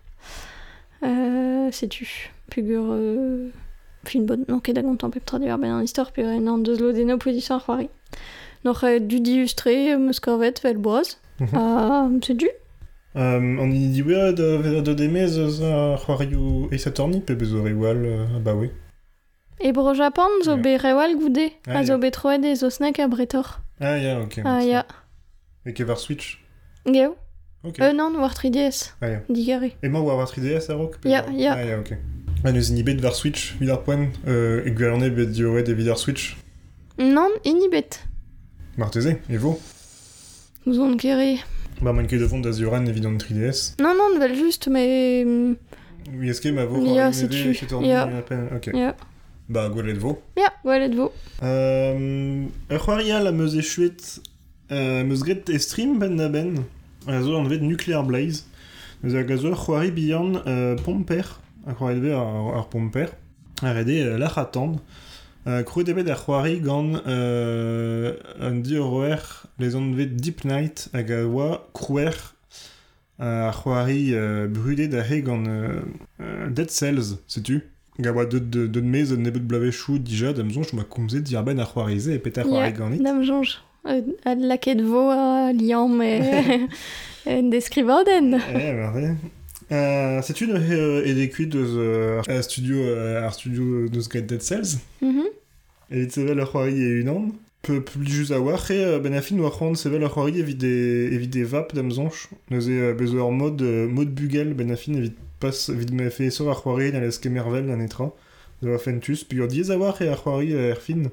Euh, 1.03 1.69
setu. 1.71 2.31
Pugur... 2.49 2.93
Euh, 2.93 3.51
fin 4.05 4.21
bon, 4.21 4.45
non 4.47 4.61
ket 4.61 4.73
da 4.73 4.81
gantan 4.81 5.11
pep 5.11 5.25
traduar 5.25 5.59
ben 5.59 5.75
an 5.75 5.83
istor 5.83 6.11
pe 6.11 6.23
en 6.23 6.47
an 6.47 6.63
deus 6.63 6.79
lodeno 6.79 7.17
poezusor 7.17 7.59
ar 7.59 7.65
c'hoari. 7.65 7.89
Noch 8.63 8.83
euh, 8.83 8.99
du 8.99 9.19
diustre 9.19 9.97
meus 9.97 10.19
korvet 10.19 10.63
vel 10.63 10.77
boaz. 10.77 11.19
Mhm. 11.39 11.47
Ah, 11.53 12.09
setu. 12.23 12.49
Um, 13.15 13.59
an 13.59 13.71
i 13.73 13.89
diwe 13.91 14.33
de 14.33 14.57
veder 14.63 14.83
de 14.83 14.93
demez 14.93 15.37
eus 15.37 15.59
a 15.61 15.97
c'hoarioù 15.97 16.69
eisatorni 16.71 17.19
pe 17.21 17.35
bezo 17.35 17.63
rewal, 17.63 18.05
uh, 18.05 18.35
ah 18.35 18.39
bah 18.39 18.55
oui. 19.59 19.67
E 19.67 19.71
bro 19.71 19.93
Japan 19.93 20.29
zo 20.43 20.55
Ja. 20.55 20.61
be 20.61 20.77
rewal 20.77 21.17
goude. 21.17 21.51
Ah, 21.67 21.79
a 21.79 21.83
zo 21.83 21.93
ja. 21.93 21.97
bet 21.97 22.13
troet 22.13 22.43
e 22.43 22.55
zo 22.55 22.69
snek 22.69 22.99
a 22.99 23.07
bretor. 23.07 23.59
Ah 23.79 23.97
ya, 23.97 24.21
ok. 24.21 24.41
Ah 24.43 24.61
ya. 24.63 24.85
E 25.65 25.71
ke 25.73 25.83
var 25.83 25.97
Switch. 25.97 26.39
Geo. 26.85 27.15
Ok. 27.63 27.79
Euh, 27.79 27.93
non, 27.93 28.15
war 28.19 28.33
3DS. 28.33 28.93
Ah 29.01 29.07
ya. 29.07 29.19
Digare. 29.29 29.71
Emañ 29.83 30.03
war 30.03 30.17
war 30.17 30.27
3DS 30.27 30.69
a 30.69 30.75
rok 30.75 30.97
Ya, 31.03 31.25
ya. 31.31 31.53
Ah 31.53 31.63
ya, 31.65 31.79
ok. 31.79 31.97
Ah, 32.43 32.51
neus 32.51 32.69
in 32.69 32.77
ibet 32.77 33.01
var 33.01 33.13
Switch, 33.13 33.55
vid 33.59 33.69
ar 33.69 33.83
poen, 33.83 34.11
euh, 34.27 34.63
e 34.65 34.71
gwerne 34.71 35.09
bet 35.09 35.27
dioret 35.33 35.67
e 35.67 35.73
vid 35.73 35.89
ar 35.89 35.97
Switch. 35.97 36.37
Non, 36.97 37.29
inibet. 37.43 37.99
Martese, 38.77 39.17
et 39.29 39.37
vous? 39.37 39.59
Nous 40.65 40.79
on 40.79 40.95
kéré. 40.95 41.39
Bah, 41.81 41.91
manqué 41.91 42.17
de 42.17 42.27
fond 42.27 42.39
d'Azuran, 42.39 42.85
évident 42.85 43.11
de 43.11 43.17
3DS. 43.17 43.75
Non, 43.81 43.93
non, 43.93 44.19
vel 44.19 44.35
juste, 44.35 44.67
mais... 44.67 45.25
Oui, 46.13 46.29
est-ce 46.29 46.41
que 46.41 46.49
ma 46.49 46.65
voix 46.65 46.79
Ja, 46.87 47.11
c'est 47.11 47.27
tu. 47.29 47.51
Ok. 47.51 48.69
Ja, 48.73 48.95
Bah, 49.49 49.67
gwelet 49.69 49.97
vo. 49.97 50.21
ja, 50.37 50.51
gwelet 50.63 50.93
vo. 50.93 51.11
Euh, 51.41 52.45
ur 52.69 52.77
c'hoaria 52.83 53.19
la 53.23 53.31
meus 53.31 53.55
e 53.57 53.63
chuet 53.65 54.21
euh, 54.71 55.03
meus 55.03 55.23
gret 55.23 55.49
e 55.49 55.57
stream 55.57 55.97
ben 55.97 56.15
ben 56.29 56.59
a 57.07 57.19
zo 57.23 57.35
an 57.35 57.47
vet 57.49 57.59
Nuclear 57.59 58.03
Blaze. 58.03 58.45
Meus 59.01 59.15
a 59.15 59.23
c'hoari 59.23 59.89
bihan 59.89 60.43
euh, 60.45 60.75
pomper. 60.75 61.39
A 61.65 61.73
c'hoari 61.73 62.11
ar, 62.11 62.57
ar 62.59 62.69
pomper. 62.69 63.09
A 63.63 63.73
rede 63.73 63.89
euh, 63.89 64.17
lach 64.19 64.37
attend 64.37 64.75
euh, 65.47 65.63
krouet 65.63 65.89
ebet 65.89 66.07
ar 66.11 66.21
c'hoari 66.23 66.59
gant 66.59 67.01
euh, 67.07 68.13
an 68.39 68.53
di 68.61 68.77
roer 68.77 69.47
les 69.57 69.75
an 69.75 69.91
vet 69.93 70.05
Deep 70.05 70.45
Night 70.45 70.91
hag 70.93 71.09
a 71.11 71.23
oa 71.25 71.65
krouer 71.73 72.13
ar 73.17 73.57
c'hoari 73.63 74.13
brudet 74.47 74.87
da 74.89 75.01
he 75.01 75.23
gant 75.23 75.43
euh, 75.47 75.81
Dead 76.51 76.69
Cells, 76.69 77.17
setu 77.27 77.63
Ga 77.99 78.13
oa 78.15 78.25
deud 78.25 78.49
de, 78.49 78.67
de 78.67 78.81
mez 78.81 79.11
an 79.11 79.25
nebet 79.27 79.43
blavechou 79.43 79.99
dija 79.99 80.31
da 80.33 80.43
mzonch 80.47 80.71
ma 80.73 80.85
koumzet 80.87 81.25
dir 81.27 81.43
ben 81.43 81.59
ar 81.59 81.67
c'hoarize 81.67 82.13
e 82.15 82.19
pet 82.19 82.37
ar 82.39 82.45
c'hoari 82.47 82.73
ganit. 82.73 83.03
Dam 83.03 83.21
jonge. 83.23 83.59
Euh, 83.87 84.01
Ad 84.25 84.39
laket 84.39 84.81
vo 84.81 85.09
a 85.11 85.51
liam 85.51 86.01
e... 86.01 86.67
en 87.25 87.49
deskrivaden. 87.51 88.39
Eh, 88.53 88.73
merve. 88.73 89.15
Euh, 89.71 90.21
setu 90.21 90.47
ne 90.47 90.57
he 90.59 90.73
euh, 90.73 91.05
e 91.05 91.13
dekuit 91.13 91.45
deus 91.45 91.75
euh, 91.75 92.21
ar 92.25 92.43
studio, 92.43 92.77
euh, 92.77 93.25
ar 93.25 93.33
studio 93.33 93.87
deus 93.89 94.07
gret 94.09 94.21
Dead 94.21 94.41
Cells. 94.41 94.79
Mhm. 95.01 95.27
Evit 95.91 96.11
sevel 96.11 96.39
ar 96.39 96.47
c'hoari 96.47 96.79
e 96.79 97.01
unan. 97.01 97.31
Peu 97.61 97.81
plus 97.81 98.07
just 98.07 98.31
a 98.31 98.39
war, 98.39 98.71
e 98.71 98.73
euh, 98.73 98.99
ben 98.99 99.13
a 99.13 99.21
fin 99.21 99.39
war 99.39 99.51
c'hoant 99.51 99.75
sevel 99.75 100.03
ar 100.03 100.09
c'hoari 100.13 100.39
evit 100.39 100.63
e, 100.63 101.09
evit 101.11 101.35
e 101.35 101.43
vap 101.43 101.75
da 101.75 101.83
mzonch. 101.83 102.29
Neus 102.49 102.67
e 102.67 102.79
euh, 102.79 102.93
bezo 102.93 103.19
ar 103.19 103.31
mod, 103.31 103.61
euh, 103.61 103.87
mod 103.87 104.09
bugel 104.15 104.53
ben 104.53 104.71
a 104.71 104.77
fin 104.77 104.95
evit 105.39 105.51
pas, 105.51 105.69
evit 105.69 105.93
me 105.93 106.09
fe 106.09 106.29
so 106.29 106.49
ar 106.49 106.61
c'hoari 106.61 106.91
na 106.91 106.99
leske 106.99 107.29
mervel 107.29 107.69
an 107.71 107.79
etra. 107.79 108.11
Zo 108.61 108.73
a 108.73 108.77
fentus, 108.77 109.23
puis 109.23 109.45
diez 109.47 109.71
e 109.71 110.15
c'hoari 110.15 110.53
euh, 110.53 110.71
er 110.71 110.81
fin. 110.81 111.03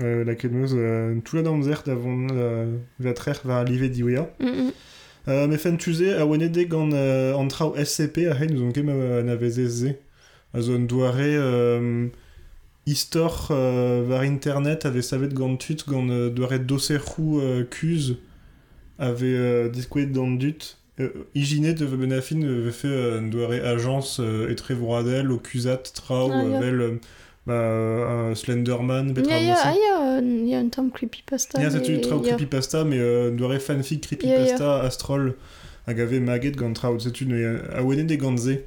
Euh, 0.00 0.22
la 0.24 0.32
euh, 0.32 1.20
tout 1.24 1.36
la 1.36 1.42
damzert 1.42 1.82
avon 1.88 2.28
euh, 2.30 2.76
vatrer 3.00 3.40
va 3.44 3.60
alive 3.60 3.90
diwea. 3.90 4.30
Mhm. 4.40 4.72
Euh, 5.28 5.46
me 5.46 5.56
fentuze 5.56 6.14
a 6.16 6.24
oanede 6.24 6.68
gant 6.68 6.90
euh, 6.92 7.34
an 7.34 7.48
trao 7.48 7.74
SCP 7.76 8.28
a 8.30 8.34
hein 8.34 8.46
nous 8.46 8.62
on 8.62 8.72
kem 8.72 8.86
navezeze. 9.24 9.96
A 10.54 10.60
zo 10.60 10.76
an 10.76 10.86
doare 10.86 11.20
euh, 11.20 12.06
istor 12.86 13.48
euh, 13.50 14.04
var 14.06 14.22
internet 14.22 14.86
savet 15.02 15.34
gant 15.34 15.56
tut 15.56 15.84
gant 15.86 16.08
euh, 16.08 16.30
doare 16.30 16.60
euh, 17.40 17.64
euh, 19.00 19.68
diskouet 19.68 20.06
gant 20.06 20.30
dut. 20.30 20.77
Euh, 21.00 21.10
Igine 21.34 21.74
de 21.74 21.86
benafin 21.86 22.40
ve 22.40 22.70
fait 22.70 22.88
euh, 22.88 23.20
doare 23.20 23.52
agence 23.64 24.18
euh, 24.20 24.50
etre 24.50 24.74
voradel 24.74 25.30
o 25.30 25.38
kuzat 25.38 25.82
trao 25.94 26.30
Ah, 26.32 26.60
vel 26.60 26.98
bah, 27.46 28.34
Slenderman 28.34 29.14
petra 29.14 29.34
ah, 29.36 29.40
ya, 29.40 30.18
euh, 30.18 30.44
ya 30.46 30.58
un 30.58 30.68
tamm 30.68 30.90
creepypasta. 30.90 31.58
C'est 31.60 31.72
mais- 31.78 31.80
du 31.86 32.00
trao 32.00 32.22
ya. 32.24 32.34
creepypasta, 32.34 32.84
mais 32.84 33.30
doare 33.30 33.60
fanfic 33.60 34.00
creepypasta 34.06 34.80
astrol 34.82 35.34
hag 35.86 36.00
ave 36.00 36.20
maget 36.20 36.52
gant 36.56 36.72
trao, 36.72 36.98
c'est 36.98 37.20
une 37.20 37.32
euh, 37.32 37.58
a 37.74 37.82
wene 37.82 38.06
de 38.06 38.14
gantze. 38.16 38.58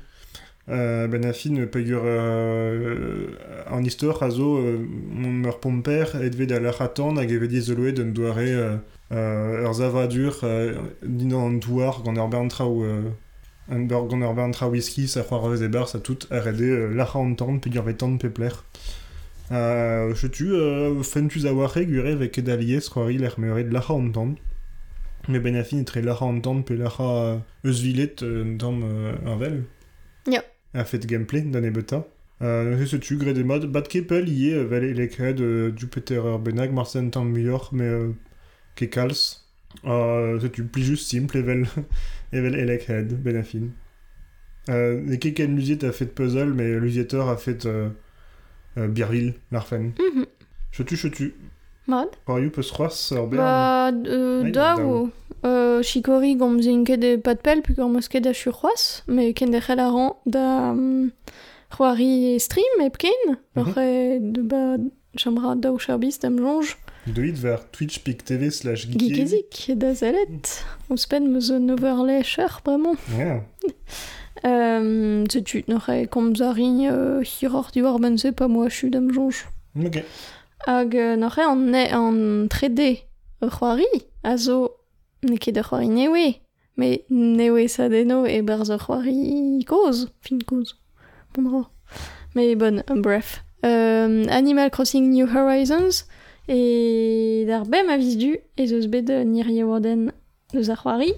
Euh, 0.70 1.08
ben 1.08 1.26
a 1.26 1.34
fin 1.34 1.66
pegur 1.66 2.04
euh, 2.06 3.28
an 3.70 3.84
istor 3.84 4.22
a 4.24 4.30
zo 4.30 4.58
euh, 4.58 4.78
mon 5.12 5.44
ur 5.50 5.60
pomper 5.60 6.06
edve 6.22 6.46
da 6.46 6.60
lac'h 6.60 6.82
attend 6.82 7.18
hag 7.18 7.32
eve 7.32 7.48
diez 7.48 7.62
zeloet 7.62 8.00
un 8.00 8.06
doare 8.06 8.80
euh, 9.12 9.62
euh, 9.62 9.64
ur 9.64 9.74
zavadur 9.74 10.40
euh, 10.44 10.74
din 11.04 11.32
an 11.32 11.52
douar 11.52 12.02
gant 12.04 12.16
euh, 12.18 13.10
whisky 14.70 15.08
sa 15.08 15.24
c'hoar 15.24 15.54
e 15.54 15.68
bar 15.68 15.88
sa 15.88 16.00
tout 16.00 16.20
a 16.30 16.40
rede 16.40 16.62
euh, 16.62 16.94
lac'h 16.94 17.16
an 17.16 17.36
tant 17.36 17.58
pegur 17.60 17.84
ve 17.84 17.94
tant 17.94 18.18
pepler. 18.18 18.50
Euh, 19.52 20.16
je 20.16 20.28
tu 20.28 20.54
euh, 20.54 21.04
fentus 21.04 21.46
a 21.46 21.54
ware 21.54 21.84
gure 21.86 22.16
vek 22.16 22.32
ket 22.32 22.50
alies 22.50 22.90
c'hoari 22.90 23.18
l'er 23.18 23.40
meuret 23.40 23.64
lac'h 23.64 23.92
an 23.92 24.12
tant. 24.12 24.36
Me 25.28 25.40
ben 25.40 25.56
a 25.56 25.64
fin 25.64 25.80
etre 25.80 26.00
lac'h 26.00 26.24
an 26.24 26.40
tant 26.40 26.62
pe 26.62 26.74
lac'h 26.74 27.02
euh, 27.02 27.38
eus 27.64 27.82
vilet 27.82 28.16
euh, 28.24 28.58
euh, 28.62 29.36
vel. 29.38 29.64
Ya. 30.28 30.44
A 30.74 30.86
fait 30.86 31.06
gameplay 31.06 31.42
dan 31.42 31.66
e 31.66 31.70
beta. 31.70 32.06
Euh, 32.42 32.86
se 32.88 32.96
tu 32.96 33.18
gre 33.18 33.34
de 33.34 33.44
mod 33.44 33.68
bat 33.68 33.84
kepel 33.84 34.28
ie 34.28 34.54
euh, 34.54 34.66
vel 34.66 34.84
elekred 34.84 35.40
euh, 35.42 35.72
ur 36.10 36.40
benag 36.40 36.74
marsen 36.74 37.12
tam 37.12 37.30
muior 37.30 37.70
me 37.72 37.84
euh, 37.84 38.14
ke 38.76 38.86
kals. 38.86 39.38
Euh, 39.86 40.40
se 40.40 40.48
tu 40.48 40.64
pli 40.66 40.84
just 40.84 41.10
simple 41.10 41.38
evel 41.38 41.66
evel 42.34 42.56
elekred 42.56 43.14
ben 43.24 43.38
a 43.38 43.44
fin. 43.44 43.70
Euh, 44.70 45.00
ne 45.02 45.16
ket 45.16 45.34
ken 45.34 45.56
luziet 45.56 45.84
a 45.84 45.92
fait 45.92 46.06
puzzle 46.06 46.54
mais 46.54 46.76
l'usieteur 46.80 47.30
a 47.30 47.38
fait 47.38 47.66
euh, 47.66 47.90
euh, 48.78 48.88
Birville, 48.88 49.34
l'arfen. 49.52 49.94
Mhm. 50.00 50.26
Je 50.72 50.84
tu, 50.84 50.96
je 50.96 51.08
tu. 51.08 51.34
Mat 51.88 52.10
Par 52.26 52.40
you 52.40 52.52
peus 52.52 52.70
c'hoaz 52.72 53.12
ur 53.16 53.28
bern. 53.28 53.42
Ba, 53.42 53.92
euh, 53.92 54.44
Ouais, 54.44 54.52
da 54.52 54.78
ou... 54.78 55.10
Chikori 55.82 56.36
gom 56.36 56.60
zin 56.62 56.84
ket 56.86 57.02
e 57.04 57.16
pat 57.18 57.40
pel 57.42 57.64
pu 57.66 57.74
gom 57.74 57.96
eus 57.98 58.08
ket 58.08 58.22
da 58.24 58.34
churroaz, 58.34 59.02
me 59.08 59.32
ken 59.34 59.50
de 59.52 59.60
c'hell 59.60 59.80
a 59.82 59.88
ran 59.90 60.14
da 60.28 60.72
um, 60.76 61.10
c'hoari 61.74 62.36
e 62.36 62.40
stream 62.40 62.84
ep 62.86 63.00
ken, 63.02 63.38
Mhm. 63.56 63.64
ur 63.66 63.80
e 63.82 64.20
de 64.22 64.42
ba 64.44 64.78
chambra 65.18 65.56
da 65.56 65.72
ou 65.72 65.80
charbiz 65.80 66.20
dam 66.22 66.38
jonge, 66.38 66.76
Deuit 67.06 67.34
vers 67.34 67.62
twitch.tv 67.72 68.52
slash 68.52 68.88
geekezik. 68.88 69.46
geekezik 69.50 69.80
da 69.82 69.94
zelet, 69.94 70.66
ouz 70.88 71.08
pen 71.08 71.32
meus 71.32 71.50
un 71.50 71.70
overlay 71.70 72.24
cher, 72.24 72.60
bremañ. 72.64 72.98
Yeah. 73.18 73.42
Euh, 74.44 75.26
euh, 75.26 77.24
hiror 77.24 77.72
diwar 77.74 78.00
ben 78.00 78.18
se 78.18 78.32
pa 78.32 78.48
moa 78.48 78.70
chu 78.70 78.90
dam 78.90 79.12
jonge. 79.14 79.46
Ok. 79.76 80.04
Hag 80.68 80.96
an, 80.96 81.56
ne, 81.72 81.84
an 81.94 82.48
3D 82.48 82.82
ur 83.42 83.50
c'hoari, 83.50 83.90
a 84.24 84.38
zo 84.38 84.72
ne 85.22 85.38
ket 85.38 85.58
ur 85.58 85.64
c'hoari 85.64 85.90
newe, 85.90 86.40
me 86.78 87.02
newe 87.10 87.68
sa 87.68 87.90
deno 87.90 88.26
e 88.26 88.42
berz 88.42 88.70
ur 88.70 88.80
c'hoari 88.80 89.66
koz, 89.66 90.08
fin 90.22 90.40
koz, 90.40 90.76
bon 91.34 91.50
dra. 91.50 91.64
Me 92.36 92.56
bon, 92.56 92.82
bref. 93.02 93.44
Euh, 93.66 94.26
Animal 94.30 94.72
Crossing 94.72 95.12
New 95.12 95.28
Horizons, 95.28 96.06
e 96.48 97.46
d'ar 97.48 97.66
bem 97.66 97.90
a 97.90 97.98
viz 97.98 98.18
du, 98.18 98.38
e 98.58 98.68
zeus 98.68 98.88
bet 98.88 99.10
euh, 99.10 99.24
nir 99.24 99.48
warden 99.66 100.12
deus 100.54 100.70
ar 100.70 100.80
c'hoari, 100.82 101.14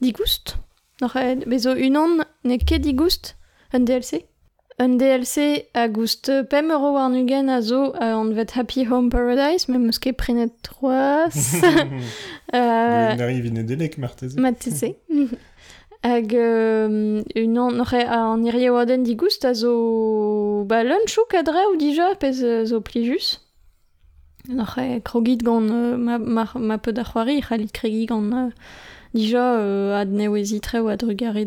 digoust. 0.00 0.56
N'or 1.00 1.14
bezo 1.46 1.74
unan 1.74 2.24
ne 2.44 2.56
ket 2.58 2.82
digoust, 2.82 3.34
un 3.72 3.84
DLC. 3.84 4.24
Un 4.78 4.96
DLC 4.98 5.68
a 5.74 5.86
goust 5.88 6.30
pem 6.50 6.70
euro 6.70 6.94
war 6.94 7.08
nugen 7.08 7.48
a 7.48 7.60
zo 7.62 7.94
euh, 7.94 8.14
an 8.14 8.32
vet 8.34 8.56
Happy 8.56 8.84
Home 8.90 9.08
Paradise, 9.08 9.66
ket 10.00 10.16
prenet 10.16 10.50
troaz. 10.62 11.60
euh, 12.54 13.14
Nari 13.14 13.40
vine 13.40 13.62
delek, 13.62 13.98
marteze. 13.98 14.36
mat 14.36 14.58
tese. 14.62 14.96
Hag 16.02 16.34
euh, 16.34 17.22
unan 17.36 17.78
n'ore 17.78 18.02
an 18.10 18.42
irie 18.44 18.98
digoust 19.04 19.44
a 19.44 19.54
zo 19.54 20.64
ba 20.66 20.82
kadre 21.30 21.62
ou 21.70 21.76
dija 21.76 22.14
pez 22.18 22.42
euh, 22.42 22.64
zo 22.66 22.80
plijus. 22.80 23.43
N'ore 24.48 25.00
krogit 25.02 25.38
gant 25.38 25.62
euh, 25.62 25.96
ma, 25.96 26.18
ma, 26.18 26.46
ma 26.56 26.76
peu 26.76 26.92
c'halit 26.92 27.70
gant 28.06 28.22
euh, 28.22 28.50
dija 29.14 29.54
euh, 29.56 29.98
ad 29.98 30.10
newezitre 30.10 30.76
ou 30.82 30.88
ad 30.88 31.02
rugare. 31.02 31.38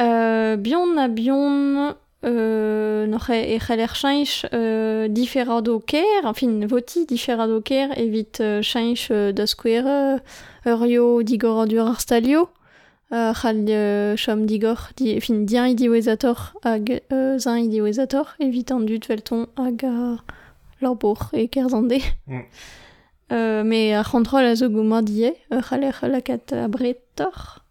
Euh, 0.00 0.56
a 0.96 1.08
bion 1.08 1.94
euh, 2.24 3.06
e 3.06 3.58
chanch 3.94 4.46
euh, 4.54 5.08
diferado 5.08 5.80
ker, 5.80 6.24
enfin 6.24 6.66
voti 6.66 7.04
diferado 7.04 7.60
ker 7.60 7.98
evit 7.98 8.40
euh, 8.40 8.62
chanch 8.62 9.08
euh, 9.10 9.32
euh, 10.66 11.22
digor 11.22 11.66
dur 11.66 11.86
ar 11.86 12.00
stalio. 12.00 12.48
Uh, 13.12 13.32
euh, 13.44 14.14
digor, 14.46 14.90
di, 14.96 15.20
fin 15.20 15.34
dien 15.44 15.66
i 15.66 15.74
diwezator 15.74 16.54
hag 16.62 17.02
euh, 17.12 17.38
zan 17.38 17.56
i 17.56 17.68
diwezator, 17.68 18.36
lor 20.80 20.96
bor 20.96 21.30
e 21.32 21.48
kerzande. 21.48 22.00
Mm. 22.26 22.44
Euh, 23.32 23.62
me 23.62 23.94
ar 23.94 24.04
c'hantrol 24.04 24.44
a 24.44 24.56
zo 24.56 24.68
gouma 24.68 25.02
die, 25.02 25.32
uh, 25.50 25.60
c'haller 25.62 25.94
lakat 26.02 26.52
a 26.52 26.68
bretor. 26.68 27.62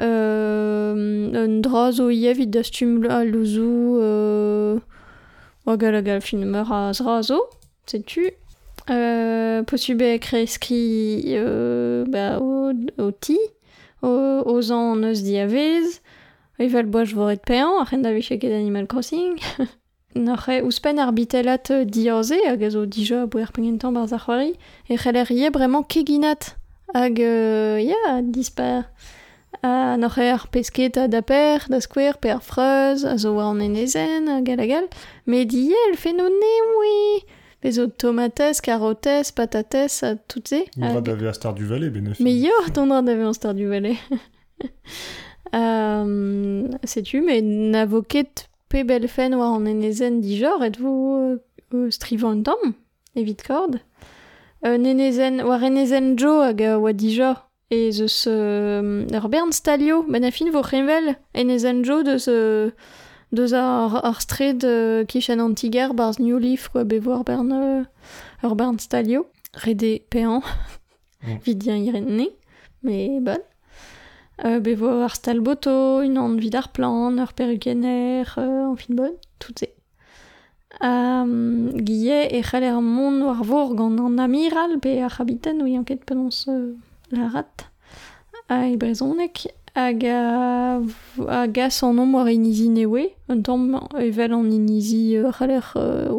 Euh, 0.00 0.94
un 1.34 1.60
dra 1.60 1.90
zo 1.92 2.08
ie 2.08 2.32
vid 2.32 2.50
da 2.54 2.62
stum 2.62 3.04
a 3.04 3.24
louzou, 3.24 3.98
euh, 4.00 4.78
wagal 5.66 5.98
agal 5.98 6.20
fin 6.22 6.44
meur 6.44 6.72
a 6.72 6.92
zra 6.94 7.22
zo, 7.22 7.40
setu. 7.86 8.30
Euh, 8.88 9.62
posube 9.64 10.18
kreskri 10.20 11.22
euh, 11.36 12.06
ba, 12.06 12.38
o, 12.40 12.72
o 12.96 13.10
ti, 13.10 13.36
o, 14.00 14.08
oz 14.46 14.70
an 14.72 15.04
eus 15.04 15.20
diavez, 15.26 15.98
evel 16.58 16.88
boaj 16.88 17.12
voret 17.12 17.44
pean, 17.44 17.76
a 17.82 17.84
c'hen 17.84 18.06
da 18.06 18.14
veche 18.14 18.38
ket 18.40 18.54
Animal 18.54 18.86
Crossing. 18.86 19.36
Ar 20.26 21.12
bitelat 21.12 21.70
euh, 21.70 21.84
dioze 21.84 22.34
hag 22.46 22.62
a 22.64 22.70
zo 22.70 22.86
dija 22.86 23.26
bouer 23.26 23.52
pengentan 23.52 23.92
bar 23.92 24.08
zarwari 24.08 24.54
e 24.88 24.96
c'heller 24.96 25.30
ie 25.30 25.50
bremañ 25.50 25.84
keginat. 25.86 26.56
Hag 26.94 27.20
euh, 27.20 27.78
ya 27.80 28.20
disper 28.22 28.84
a 29.62 29.96
n'oc'he 29.96 30.26
ar 30.32 30.46
pesket 30.50 30.96
a 30.96 31.06
da 31.08 31.22
per 31.22 31.66
da 31.68 31.80
skwer 31.80 32.18
per 32.20 32.40
freuz 32.42 33.04
a 33.04 33.16
zo 33.18 33.34
war 33.36 33.50
an 33.50 33.60
enezen 33.60 34.28
a 34.28 34.40
gal 34.42 34.60
a 34.60 34.66
gal. 34.66 34.86
Me 35.26 35.44
di 35.44 35.72
el 35.86 35.96
fe 35.96 36.12
no 36.12 36.28
neoui 36.28 37.22
pe 37.60 37.70
zo 37.72 37.86
tomates, 37.88 38.60
carotes, 38.60 39.32
patates 39.32 40.02
a 40.02 40.14
tout 40.16 40.46
ze. 40.48 40.64
On 40.76 40.80
va 40.92 40.98
hag- 40.98 41.02
d'avoir 41.04 41.34
Star 41.34 41.54
du 41.54 41.64
Valais, 41.64 41.90
ben 41.90 42.12
Mais 42.20 42.34
yo, 42.34 42.52
tondra 42.74 43.02
d'ave 43.02 43.24
an 43.26 43.32
star 43.32 43.54
du 43.54 43.66
Valais. 43.68 43.96
euh, 45.54 46.68
Sais-tu, 46.84 47.20
mais 47.20 47.40
n'avoket 47.42 48.47
pe 48.68 48.84
belfen 48.84 49.34
war 49.34 49.54
an 49.54 49.66
enezen 49.66 50.20
dijor 50.20 50.62
et 50.64 50.76
vous 50.78 51.38
euh, 51.72 52.42
tom, 52.44 52.74
evit 53.16 53.42
kord. 53.46 53.78
Euh, 54.66 54.76
nenezen, 54.78 55.40
war 55.44 55.62
enezen 55.62 56.16
jo 56.16 56.40
hag 56.42 56.60
oa 56.60 56.92
dijor. 56.92 57.44
Et 57.70 57.92
zeus 57.92 58.24
euh, 58.26 59.04
ur 59.12 59.28
bern 59.28 59.52
stalio, 59.52 60.02
ben 60.08 60.24
a 60.24 60.30
fin 60.30 60.50
vo 60.50 60.62
revel 60.62 61.16
enezen 61.34 61.84
jo 61.84 62.02
deus, 62.02 62.26
euh, 62.28 62.70
deus 63.30 63.52
ar, 63.52 64.00
ar 64.04 64.20
stred 64.22 64.64
euh, 64.64 65.04
kichan 65.04 65.38
antiger 65.38 65.92
barz 65.92 66.18
New 66.18 66.38
Leaf, 66.38 66.68
quoi, 66.68 66.84
bevo 66.84 67.12
ar 67.12 67.24
bern, 67.24 67.52
euh, 67.52 67.84
ur 68.42 68.56
bern 68.56 68.78
stalio. 68.78 69.26
Rede 69.54 70.00
pean, 70.10 70.42
Mm. 71.26 71.38
vidien 71.44 71.76
irene, 71.76 72.26
mais 72.84 73.18
bon. 73.20 73.38
Euh, 74.44 74.60
bevo 74.60 75.02
ar 75.02 75.16
stalboto, 75.16 76.00
une 76.00 76.16
an 76.16 76.36
vid 76.36 76.54
ar 76.54 76.68
euh, 78.38 78.74
bon, 78.88 79.12
tout. 79.40 79.54
Um, 80.80 81.70
Guillet 81.74 82.28
e 82.38 82.42
c'haller 82.42 82.68
ar 82.68 82.80
mont 82.80 83.24
amiral 84.18 84.78
pe 84.78 85.02
ar 85.02 85.12
habiten 85.18 85.60
oui 85.62 85.76
penons 86.06 86.46
euh, 86.46 86.76
la 87.10 87.26
rat 87.26 87.66
a 88.48 88.68
e 88.68 88.76
brezonek 88.76 89.48
hag 89.74 90.04
a, 90.04 90.80
a 91.26 91.46
newe 91.48 93.10
un 93.28 93.42
tamm 93.42 93.80
evel 93.98 94.34
an 94.34 94.52
inizi 94.52 95.16
euh, 95.16 95.32
c'haller 95.32 95.72
euh, 95.74 96.12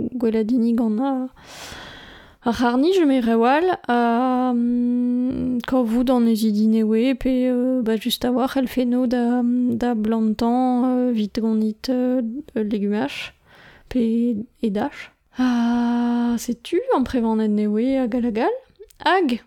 ar 2.50 2.56
harnij 2.56 3.06
me 3.06 3.20
rewal 3.22 3.78
a 3.86 4.50
um, 4.50 5.60
korvoud 5.70 6.10
an 6.10 6.26
ezidi 6.28 6.66
newe 6.68 7.14
pe 7.16 7.30
euh, 7.30 7.82
ba 7.86 7.94
just 7.96 8.26
a 8.26 8.32
war 8.32 8.58
el 8.58 8.68
feno 8.68 9.06
da, 9.08 9.42
da 9.82 9.94
blantan 9.94 10.84
euh, 10.86 11.12
vit 11.12 11.36
gant 11.42 11.90
euh, 11.90 12.22
legumach 12.56 13.34
pe 13.88 14.36
edach. 14.64 15.12
Ah, 15.38 16.36
sais-tu, 16.38 16.82
en 16.96 17.04
prévenant 17.04 17.48
newe 17.48 18.02
a 18.02 18.08
galagal? 18.08 18.56
Hag 19.06 19.44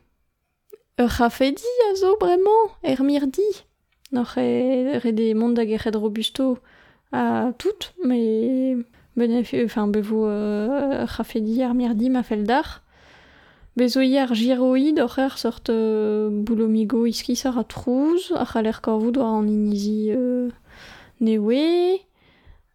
rafedi 0.99 1.75
a 1.91 1.97
zo 1.97 2.17
bremañ, 2.21 2.71
er 2.83 3.03
mirdi. 3.03 3.51
Noc'h 4.13 4.39
e, 4.39 4.99
re 5.03 5.13
de 5.13 5.35
mont 5.35 5.55
da 5.57 5.65
gerc'hed 5.67 5.97
robusto 5.97 6.59
a 7.11 7.53
tout, 7.59 7.91
mais 8.05 8.77
enfin, 9.65 9.89
bevo 9.89 10.27
euh, 10.29 11.05
rafedi 11.05 11.63
ar 11.65 11.75
mirdi 11.75 12.09
ma 13.77 13.89
fel 13.89 14.01
dar. 14.01 14.01
Bezo 14.01 14.01
hier 14.01 14.29
giroid 14.35 15.01
oc'h 15.01 15.19
er 15.19 15.37
sort 15.37 15.71
euh, 15.71 16.29
boulomigo 16.31 17.07
iski 17.07 17.37
sar 17.37 17.59
a 17.59 17.65
trouz, 17.65 18.33
a 18.35 18.45
c'haller 18.45 18.81
korvoud 18.83 19.17
war 19.17 19.39
an 19.39 19.49
inizi 19.49 20.11
euh, 20.11 20.51
newe. 21.21 22.01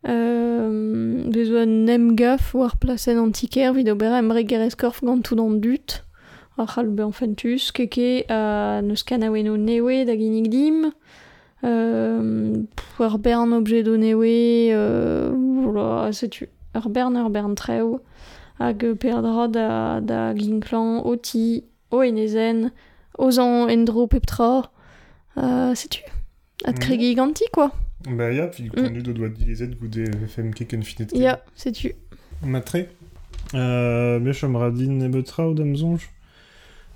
Euh, 0.07 1.23
bezo 1.29 1.57
an 1.57 1.85
nem 1.85 2.15
gaf 2.15 2.53
war 2.53 2.77
plasen 2.77 3.17
antiker 3.17 3.73
vid 3.73 3.89
ober 3.89 4.17
emre 4.17 4.43
gereskorf 4.43 5.01
gant 5.01 5.21
tout 5.21 5.39
an 5.39 5.59
dut. 5.61 6.03
A 6.57 6.65
c'hall 6.65 6.87
be 6.87 7.03
an 7.03 7.11
fentus, 7.11 7.71
keke 7.71 8.25
a 8.29 8.81
neus 8.81 9.03
kanaweno 9.03 9.55
newe 9.57 10.05
da 10.05 10.15
ginig 10.15 10.49
dim. 10.49 10.91
Euh, 11.63 12.63
bern 12.97 13.53
objet 13.53 13.83
do 13.83 13.97
newe, 13.97 14.71
euh, 14.71 15.31
voilà, 15.63 16.11
setu. 16.11 16.49
Ur 16.75 16.89
bern, 16.89 17.15
ur 17.17 17.29
bern 17.29 17.55
treo. 17.55 18.01
Hag 18.59 18.83
perdra 18.99 19.47
da, 19.47 19.99
da 20.01 20.33
ginklan 20.33 21.01
oti, 21.05 21.63
o 21.91 22.01
enezen, 22.03 22.71
ozan 23.17 23.69
endro 23.69 24.07
peptra. 24.07 24.71
Euh, 25.37 25.75
setu. 25.75 26.01
Ad 26.65 26.73
Mhm. 26.75 26.79
kregi 26.79 27.13
ganti, 27.15 27.43
quoi. 27.53 27.69
Bah 28.09 28.31
ya, 28.31 28.47
puis 28.47 28.69
connu 28.69 29.03
de 29.03 29.11
doigt 29.11 29.29
d'Ilizet, 29.29 29.75
goude 29.79 30.09
FM 30.27 30.53
keken 30.53 30.81
finet. 30.81 31.07
Ya, 31.13 31.39
setu. 31.55 31.93
Matré. 32.43 32.89
Euh, 33.53 34.19
mais 34.19 34.33
chom 34.33 34.55
radin 34.55 34.99
e 35.01 35.07
betra 35.09 35.47
ou 35.47 35.53
damzonj. 35.53 36.01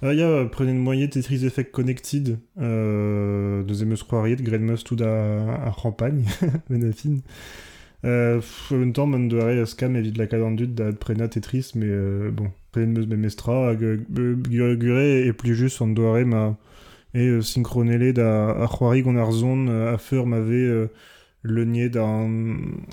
Euh, 0.04 0.14
ya, 0.14 0.46
prenez 0.52 0.74
le 0.74 0.80
moyen 0.80 1.08
Tetris 1.08 1.46
Effect 1.46 1.72
Connected. 1.72 2.40
Euh, 2.60 3.62
deus 3.64 3.84
emeus 3.84 4.04
croiriet, 4.04 4.38
gren 4.38 4.60
meus 4.64 4.84
tout 4.84 4.98
a, 5.02 5.68
a 5.68 5.72
campagne, 5.72 6.24
ben 6.70 6.92
fin. 8.04 8.08
Euh, 8.08 9.28
doare 9.28 9.68
scam 9.68 9.96
evit 9.96 10.14
la 10.18 10.28
cadendut 10.28 10.68
da 10.68 10.92
prena 10.92 11.28
Tetris, 11.28 11.72
mais 11.76 11.88
euh, 11.88 12.32
bon, 12.32 12.52
prenez 12.72 12.88
meus 12.88 13.06
mestra, 13.18 13.70
hag 13.70 13.84
euh, 13.84 13.98
gure 14.36 14.76
gure 14.76 15.00
et 15.00 15.34
plus 15.34 15.56
juste 15.56 15.82
on 15.82 15.88
doare 15.88 16.26
ma 16.26 16.58
euh, 17.16 17.42
synchronele 17.42 18.14
da 18.14 18.52
a 18.52 18.68
c'hoari 18.68 19.02
gant 19.04 19.18
ar 19.18 19.30
a 19.30 19.98
feur 19.98 20.26
m'avait 20.26 20.56
euh, 20.56 20.88
le 21.44 21.66
nier 21.66 21.90
d'un 21.90 22.30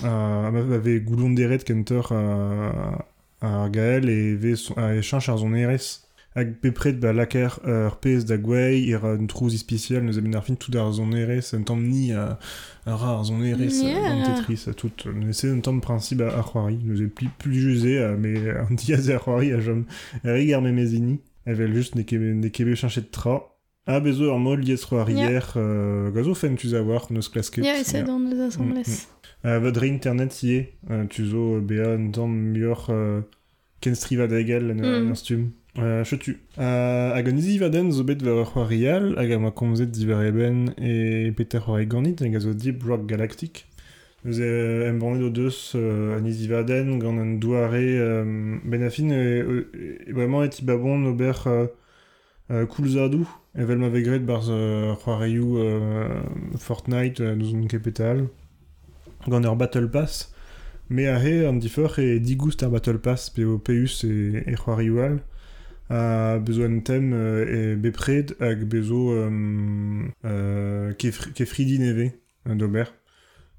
a 0.03 0.51
m'avait 0.51 0.99
goulon 0.99 1.31
deret 1.31 1.59
kenter 1.59 2.01
a 2.11 3.05
e 3.41 4.35
ve 4.35 4.55
a 4.77 5.37
zon 5.37 5.53
erez 5.53 6.08
hag 6.35 6.53
pepret 6.61 6.99
ba 7.01 7.11
laker 7.13 7.57
ur 7.65 7.95
pez 8.01 8.25
da 8.29 8.37
gwei 8.37 8.91
er 8.93 9.03
un 9.05 9.27
trouz 9.27 9.53
ispecial 9.57 10.03
neus 10.05 10.17
emen 10.21 10.35
ar 10.37 10.43
fin 10.45 10.55
tout 10.55 10.75
ar 10.77 10.91
zon 10.93 11.11
erez 11.17 11.53
un 11.57 11.63
tamm 11.63 11.81
ni 11.87 12.11
a, 12.13 12.37
a 12.85 12.95
ra 12.95 13.15
ar 13.17 13.23
zon 13.25 13.41
erez 13.43 13.81
Yeah. 13.81 13.97
yeah. 13.97 14.25
gant 14.25 14.35
Tetris 14.35 14.67
tout 14.77 15.05
neus 15.13 15.43
un 15.45 15.61
tamm 15.61 15.81
principe 15.81 16.23
c'hoari 16.47 16.77
neus 16.83 17.01
e 17.01 17.07
pli 17.07 17.97
a, 17.97 18.15
mais 18.17 18.49
an 18.63 18.75
diaz 18.75 19.09
c'hoari 19.23 19.53
a 19.53 19.59
jom 19.59 19.85
ar 20.23 20.61
memezini 20.61 21.19
evel 21.45 21.73
just 21.73 21.95
ne 21.95 22.03
kebe, 22.03 22.35
ne 22.35 22.49
kebe 22.49 22.75
chanchet 22.75 23.11
tra 23.11 23.39
a 23.87 23.99
bezo 23.99 24.31
ar 24.31 24.39
mol 24.39 24.59
liez 24.59 24.85
c'hoarier 24.85 25.41
euh, 25.55 26.11
gazo 26.11 26.35
fen 26.35 26.55
tu 26.55 26.75
a 26.75 26.81
war 26.83 27.07
neus 27.09 27.27
klasket 27.29 27.65
Ya, 27.65 27.79
ese 27.79 27.95
assemblées. 27.95 28.83
Euh, 29.45 29.57
votre 29.59 29.83
internet 29.83 30.43
y 30.43 30.51
est. 30.55 30.73
Euh, 30.91 31.05
tu 31.07 31.25
zo 31.25 31.55
euh, 31.55 31.95
un 31.97 32.11
temps 32.11 32.27
meilleur 32.27 32.87
euh, 32.89 33.21
striva 33.93 34.27
Mm. 34.27 35.51
Stum. 35.73 35.83
Euh, 35.83 36.03
je 36.03 36.15
tu. 36.15 36.39
Euh, 36.57 37.13
hag 37.13 37.27
an 37.27 37.37
izi 37.37 37.57
vaden 37.59 37.91
zo 37.91 38.03
bet 38.03 38.21
komzet 39.51 39.91
diver 39.91 40.23
eben 40.23 40.73
e 40.77 41.31
peter 41.31 41.61
c'hoar 41.61 41.85
ganit, 41.85 42.21
hag 42.21 42.35
a 42.35 42.39
zo 42.39 42.53
Rock 42.85 43.05
Galactic. 43.07 43.65
Nous 44.25 44.41
e 44.41 44.87
em 44.89 44.97
bandet 44.99 45.23
o 45.23 45.29
deus 45.29 45.73
euh, 45.75 46.17
an 46.17 46.25
izi 46.25 46.47
vaden 46.47 46.99
gant 46.99 47.17
an 47.17 47.37
euh, 49.11 49.63
et 50.43 50.61
babon 50.63 51.05
ober 51.05 51.33
euh, 51.47 51.67
euh, 52.51 52.65
koulzadou. 52.65 53.27
Evel 53.55 53.77
ma 53.77 53.89
vegret 53.89 54.19
barz 54.19 54.49
euh, 54.49 54.93
euh, 55.57 56.21
Fortnite 56.57 57.21
euh, 57.21 57.35
nous 57.35 57.55
on 57.55 57.67
kepetal 57.67 58.27
gant 59.27 59.55
Battle 59.55 59.89
Pass, 59.89 60.33
me 60.89 61.07
a 61.07 61.19
he 61.19 61.45
an 61.45 61.53
difer 61.53 61.99
Battle 62.69 62.99
Pass 62.99 63.29
pe 63.29 63.43
o 63.43 63.57
peus 63.57 64.05
a 65.89 66.37
bezo 66.39 66.63
an 66.63 66.79
tem 66.81 67.11
euh, 67.13 67.73
e 67.73 67.75
bepred 67.75 68.35
hag 68.39 68.63
bezo 68.65 69.11
euh, 69.13 70.07
euh, 70.25 70.93
kefri- 70.93 71.33
kefridi 71.33 71.79
neve 71.79 72.11
euh, 72.47 72.55
d'ober. 72.55 72.85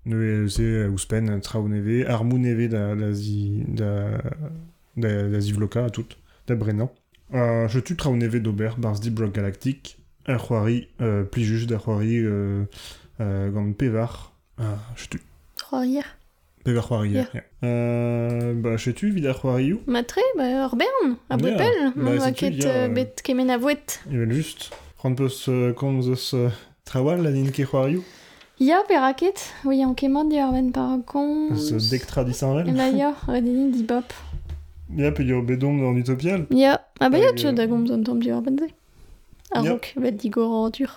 Ne 0.06 0.46
ze 0.48 0.62
euh, 0.62 0.88
ouspen 0.88 1.28
euh, 1.28 1.40
traoù 1.40 1.68
neve, 1.68 2.06
ar 2.08 2.24
mou 2.24 2.38
neve 2.38 2.68
da, 2.68 2.94
da, 2.94 3.12
zi, 3.12 3.64
da, 3.68 4.18
da, 4.96 5.28
da 5.28 5.40
zivloka 5.40 5.84
a. 5.84 5.90
Euh, 7.34 7.68
je 7.68 7.78
tu 7.80 7.96
traoù 7.96 8.16
neve 8.16 8.40
d'ober, 8.40 8.70
barz 8.78 9.00
Deep 9.00 9.18
Rock 9.18 9.34
Galactic, 9.34 9.98
ar 10.26 10.40
c'hoari, 10.46 10.88
euh, 11.00 11.24
pli 11.24 11.44
juj 11.44 11.66
da 11.66 11.78
c'hoari 11.78 12.18
euh, 12.24 12.64
euh, 13.20 13.72
pevar, 13.74 14.32
ah, 14.58 14.78
je 14.96 15.08
tu 15.08 15.20
Trois 15.56 15.84
c'hoarier. 16.80 17.26
Yeah. 17.32 18.52
Matre, 19.86 20.22
ba 20.36 20.44
bern, 20.76 21.16
a 21.28 21.36
setu, 21.38 22.94
bet 22.94 23.22
kemen 23.22 23.50
a 23.50 23.58
peus 25.16 25.48
komz 25.76 26.08
eus 26.08 26.34
trawal 26.84 27.22
la 27.22 27.30
nin 27.30 27.50
ket 27.50 27.66
c'hoarioù. 27.66 28.02
Ya. 28.58 28.82
Oui, 29.64 29.82
an 29.82 29.94
kemot 29.94 30.28
di 30.28 30.38
ar 30.38 30.52
ben 30.52 30.70
parakon. 30.72 31.50
Eus 31.52 31.90
dek 31.90 32.06
tradisanvel. 32.06 32.68
E 32.68 32.72
ba 32.76 32.88
ya, 32.92 33.14
redeni 33.26 33.72
di 33.72 33.82
bop. 33.82 34.12
Ya, 34.96 35.12
pe 35.12 35.22
yo 35.22 35.40
bedom 35.42 35.80
dans 35.80 35.96
Utopial. 35.96 36.46
Ya, 36.50 36.80
ah 37.00 37.08
ba 37.08 37.16
ya, 37.18 37.28
Hag, 37.28 37.36
tu 37.36 37.52
da 37.52 37.66
gomz 37.66 37.90
an 37.90 38.04
tom 38.04 38.20
di 38.20 38.30
ar 38.30 38.42
ben 38.42 38.58
ze. 38.58 38.68
A 39.54 39.62
Ya. 39.64 39.72
rok, 39.72 39.86
bet 39.96 40.18
di 40.18 40.28
gor 40.28 40.70
dur. 40.70 40.90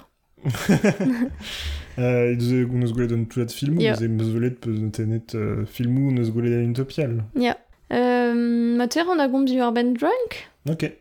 Euh, 1.99 2.34
eus 2.34 2.65
neus 2.67 2.91
goulet 2.93 3.13
an 3.13 3.25
touat 3.25 3.51
filmou, 3.51 3.79
Ya. 3.82 3.93
yeah. 3.99 4.01
eus 4.01 4.32
volet 4.34 4.51
peus 4.60 4.79
tenet 4.91 5.36
uh, 5.36 5.65
filmou 5.65 6.12
neus 6.12 6.32
goulet 6.32 6.56
an 6.58 6.71
utopial. 6.71 7.23
Ya. 7.36 7.58
Euh, 7.91 8.34
Mater 8.77 9.10
an 9.10 9.19
a 9.19 9.27
gomz 9.27 9.51
ur 9.53 9.71
ben 9.71 9.93
drunk. 9.93 10.49
Ok. 10.69 10.91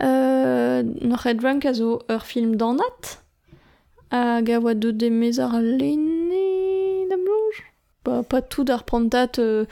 Euh, 0.00 0.82
Noc'h 1.02 1.26
e 1.26 1.34
drunk 1.34 1.66
a 1.66 1.72
zo 1.74 2.00
ur 2.08 2.22
film 2.22 2.56
danat. 2.56 3.18
Hag 4.12 4.50
a 4.50 4.60
oa 4.60 4.74
deud 4.74 5.02
emez 5.02 5.40
ar 5.42 5.58
lenne 5.60 7.08
da 7.10 7.16
bloj. 7.16 7.62
Ba, 8.04 8.22
pa 8.22 8.42
tout 8.42 8.70
ar 8.70 8.84
prontat 8.84 9.38
euh, 9.40 9.64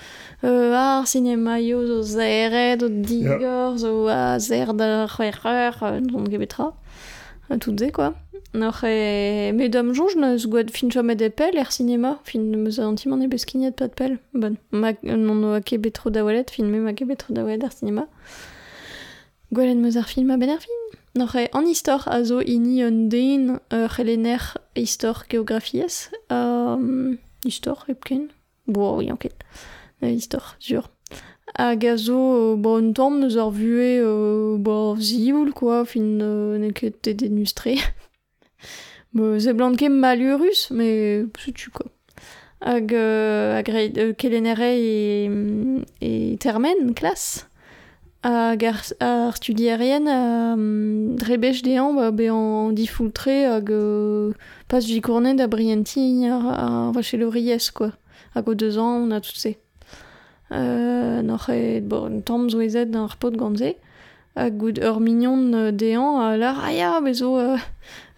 euh, 0.42 0.74
ar 0.74 1.06
cinema 1.06 1.60
yo 1.60 1.86
zo 1.86 2.02
zeret, 2.02 2.82
digor, 2.82 3.78
zo 3.78 4.08
a 4.08 4.38
zer 4.40 4.74
da 4.74 5.06
euh, 5.06 6.00
n'on 6.00 6.26
gebetra. 6.26 6.72
Euh, 6.72 7.21
tout 7.58 7.78
ze, 7.78 7.90
quoi. 7.90 8.14
Noc'h 8.54 8.84
e... 8.84 9.52
Me 9.52 9.68
dam 9.68 9.92
jonj 9.96 10.16
neus 10.20 10.46
gouad 10.46 10.70
fin 10.70 10.90
chomet 10.90 11.22
e 11.22 11.30
pel 11.30 11.56
er 11.56 11.70
cinema. 11.72 12.18
Fin 12.24 12.44
meus 12.52 12.78
antimant 12.78 13.22
e 13.24 13.28
beskignet 13.28 13.76
pat 13.76 13.94
pel. 13.96 14.18
Bon, 14.34 14.56
ma, 14.70 14.92
non 15.02 15.44
oa 15.44 15.60
ket 15.60 15.80
da 16.12 16.24
welet, 16.24 16.50
fin 16.50 16.68
me 16.70 16.80
ma 16.80 16.92
da 16.92 17.44
welet 17.44 17.64
ar 17.64 17.72
cinema. 17.72 18.06
Gwelet 19.52 19.76
meus 19.76 19.96
film 20.06 20.30
a 20.30 20.36
ben 20.36 20.56
an 21.52 21.66
istor 21.66 22.08
a 22.08 22.24
zo 22.24 22.40
ini 22.40 22.84
un 22.84 23.08
c'helener 23.88 24.56
istor 24.74 25.24
geografiez. 25.28 26.10
Um, 26.30 27.18
epken. 27.88 28.30
Oui, 28.66 29.10
anket. 29.10 29.34
Uh, 30.00 30.08
istor, 30.08 30.56
sur. 30.58 30.88
Hag 31.58 31.84
a 31.86 31.96
zo, 31.96 32.56
euh, 32.56 32.78
un 32.78 32.92
tamm 32.92 33.20
neus 33.20 33.36
ar 33.36 33.50
vue, 33.50 34.00
euh, 34.00 34.56
bo, 34.58 34.96
zioul, 34.98 35.52
quoi, 35.52 35.84
fin 35.84 36.20
euh, 36.20 36.58
ne 36.58 36.70
ket 36.70 37.02
te 37.02 37.10
denustre. 37.10 37.68
bo, 39.14 39.38
ze 39.38 39.50
malurus, 39.88 40.70
mais 40.70 41.24
setu, 41.38 41.70
quoi. 41.70 41.86
Hag, 42.60 42.94
euh, 42.94 43.58
hag 43.58 43.68
euh, 43.68 44.12
kelenere 44.14 44.72
e, 44.78 45.28
e 46.00 46.36
termen, 46.38 46.94
klas. 46.94 47.46
hag 48.22 48.64
ar, 48.64 48.80
ar 49.00 49.34
studierien 49.36 50.06
um, 50.06 51.16
drebech 51.18 51.62
dean 51.62 51.96
ba, 51.96 52.12
be 52.12 52.30
an 52.30 52.72
difoultre 52.72 53.34
hag 53.50 53.70
euh, 53.70 54.32
pas 54.68 54.78
vikournet 54.78 55.34
da 55.34 55.48
brienti 55.48 56.28
ar, 56.30 56.46
ar 56.46 56.92
quoi 57.74 57.90
hag 58.34 58.48
o 58.48 58.54
deus 58.54 58.78
an 58.78 59.08
on 59.08 59.10
a 59.10 59.20
tout 59.20 59.34
se 59.34 59.56
euh, 60.52 61.22
n'oc'h 61.22 61.80
bo, 61.82 62.04
un 62.04 62.20
tamm 62.20 62.48
d'an 62.48 63.04
ar 63.04 63.10
repot 63.10 63.30
ganze, 63.36 63.74
hag 64.36 64.56
gout 64.56 64.78
ur 64.80 65.00
mignon 65.00 65.52
euh, 65.52 65.72
dean 65.72 66.20
a 66.20 66.36
lar 66.36 66.64
aia 66.64 67.00
bezo 67.00 67.36
euh, 67.38 67.56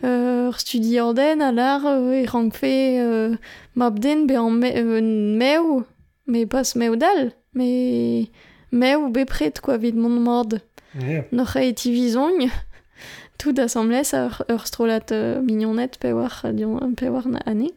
euh, 0.05 0.49
ur 0.49 0.61
studi 0.61 1.01
orden 1.01 1.43
a 1.43 1.51
lar 1.53 1.85
euh, 1.87 2.23
e 2.23 2.27
rankfe 2.27 2.63
euh, 2.65 3.37
map 3.75 3.99
den 3.99 4.27
be 4.27 4.37
an 4.39 4.51
me, 4.51 4.71
euh, 4.77 5.01
meo 5.01 5.85
me 6.27 6.45
pas 6.47 6.75
meo 6.77 6.97
dal 6.97 7.33
me 7.55 8.27
be 8.73 9.13
bepret 9.13 9.61
quoi 9.61 9.77
vid 9.77 9.97
mon 9.97 10.09
mord. 10.09 10.61
Yeah. 11.01 11.25
n'oc'h 11.33 11.57
e 11.57 11.75
tivizong 11.75 12.49
tout 13.39 13.55
assemblès 13.59 14.15
a 14.15 14.27
ur, 14.27 14.45
ur 14.49 14.67
strolat 14.67 15.11
euh, 15.11 15.41
mignonet 15.43 15.99
pe 15.99 16.13
war, 16.13 16.47
dion, 16.53 16.95
pe 16.95 17.09
war 17.09 17.27
na 17.27 17.41
ane 17.47 17.71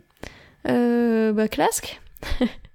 euh, 0.70 1.34
ba 1.34 1.48
klask. 1.48 2.00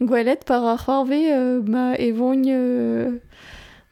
Gwelet 0.00 0.44
par 0.44 0.64
ar 0.64 0.84
c'hoarve 0.84 1.12
euh, 1.12 1.62
ma 1.62 1.94
evogne... 1.96 2.52
Euh, 2.52 3.10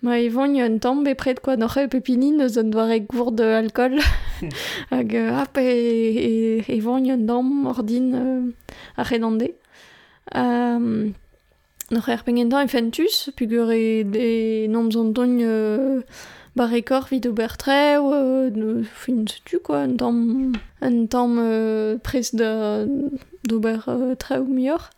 ma 0.03 0.21
evogne 0.21 0.61
un 0.61 0.79
tamm 0.79 1.03
bepret 1.03 1.37
quoi? 1.43 1.57
Noc'h 1.57 1.89
pepinin 1.89 2.39
eus 2.45 2.59
un 2.59 2.65
doare 2.65 3.01
gourd 3.01 3.33
de 3.33 3.45
alcool. 3.45 3.99
Hag 4.91 5.15
euh, 5.17 5.39
ap 5.39 5.57
e, 5.57 5.63
e, 5.63 6.65
evogne 6.69 7.13
un 7.13 7.27
tamm 7.27 7.67
ordin 7.67 8.13
euh, 8.13 8.43
ar 8.97 9.07
redande. 9.07 9.49
Euh, 10.37 11.09
Noc'h 11.91 12.09
er 12.09 12.23
pengentan 12.25 12.65
e 12.65 12.69
fentus, 12.69 13.31
pugur 13.37 13.71
e, 13.71 14.05
e 14.17 14.69
nomz 14.69 14.97
an 14.97 15.13
euh, 15.19 16.01
barekor 16.57 17.09
vid 17.11 17.27
ober 17.27 17.57
treo, 17.59 18.11
euh, 18.13 18.51
ne- 18.51 18.85
fin 18.85 19.25
setu 19.29 19.59
quoi, 19.59 19.81
un 19.81 19.95
tamm, 19.97 20.53
un 20.81 21.07
tamm 21.07 21.39
euh, 21.39 21.99
prez 22.03 22.33
da, 22.33 22.87
d'ober 23.45 23.79
euh, 23.89 24.15
treo 24.15 24.45
mior. 24.45 24.89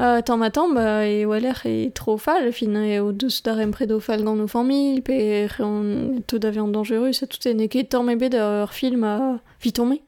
Uh, 0.00 0.22
tamm 0.22 0.42
a 0.42 0.50
tamm, 0.50 0.74
ba, 0.74 1.04
e 1.04 1.26
waler 1.26 1.58
e 1.66 1.90
tro 1.90 2.16
fal, 2.18 2.52
fin 2.52 2.76
e 2.76 3.00
o 3.00 3.10
deus 3.10 3.42
dar 3.42 3.58
empred 3.58 3.90
o 3.90 3.98
fal 3.98 4.22
gant 4.22 4.38
o 4.38 4.46
familh, 4.46 5.02
pe 5.02 5.48
reon 5.56 6.22
tout 6.24 6.38
da 6.38 6.50
vian 6.50 6.68
dangerus, 6.70 7.24
a 7.24 7.26
tout 7.26 7.44
e 7.50 7.52
neket 7.52 7.90
tamm 7.90 8.08
ebet 8.08 8.36
ur 8.38 8.70
film 8.70 9.02
a 9.02 9.40
vitome, 9.60 9.98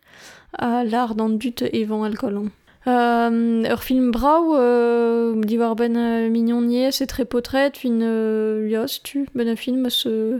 a 0.56 0.84
l'art 0.84 1.16
d'an 1.16 1.30
dut 1.30 1.62
evan 1.72 2.04
alcool. 2.04 2.50
Euh, 2.86 3.64
ur 3.66 3.82
film 3.82 4.12
brau, 4.12 4.54
euh, 4.54 5.34
diwar 5.42 5.74
ben 5.74 5.96
euh, 5.96 6.30
mignon 6.30 6.62
niais, 6.62 6.92
c'est 6.92 7.08
très 7.08 7.24
potret, 7.24 7.72
fin 7.74 8.00
euh, 8.00 8.68
lios 8.68 9.02
tu, 9.02 9.26
ben 9.34 9.48
a 9.48 9.56
film 9.56 9.86
eus, 9.86 10.06
euh, 10.06 10.38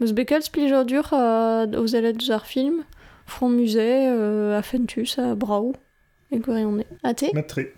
eus 0.00 0.12
bekel 0.12 0.42
splijer 0.42 0.84
dur 0.84 1.12
aux 1.12 1.94
ailettes 1.94 2.18
deus 2.18 2.32
ar 2.32 2.44
film, 2.44 2.82
front 3.24 3.50
musée, 3.50 4.08
euh, 4.10 4.58
a 4.58 4.62
fentus, 4.62 5.16
a 5.20 5.36
brau, 5.36 5.74
e 6.32 6.38
gwirionne. 6.38 6.84
A 7.04 7.14
te 7.14 7.32
Matre. 7.32 7.70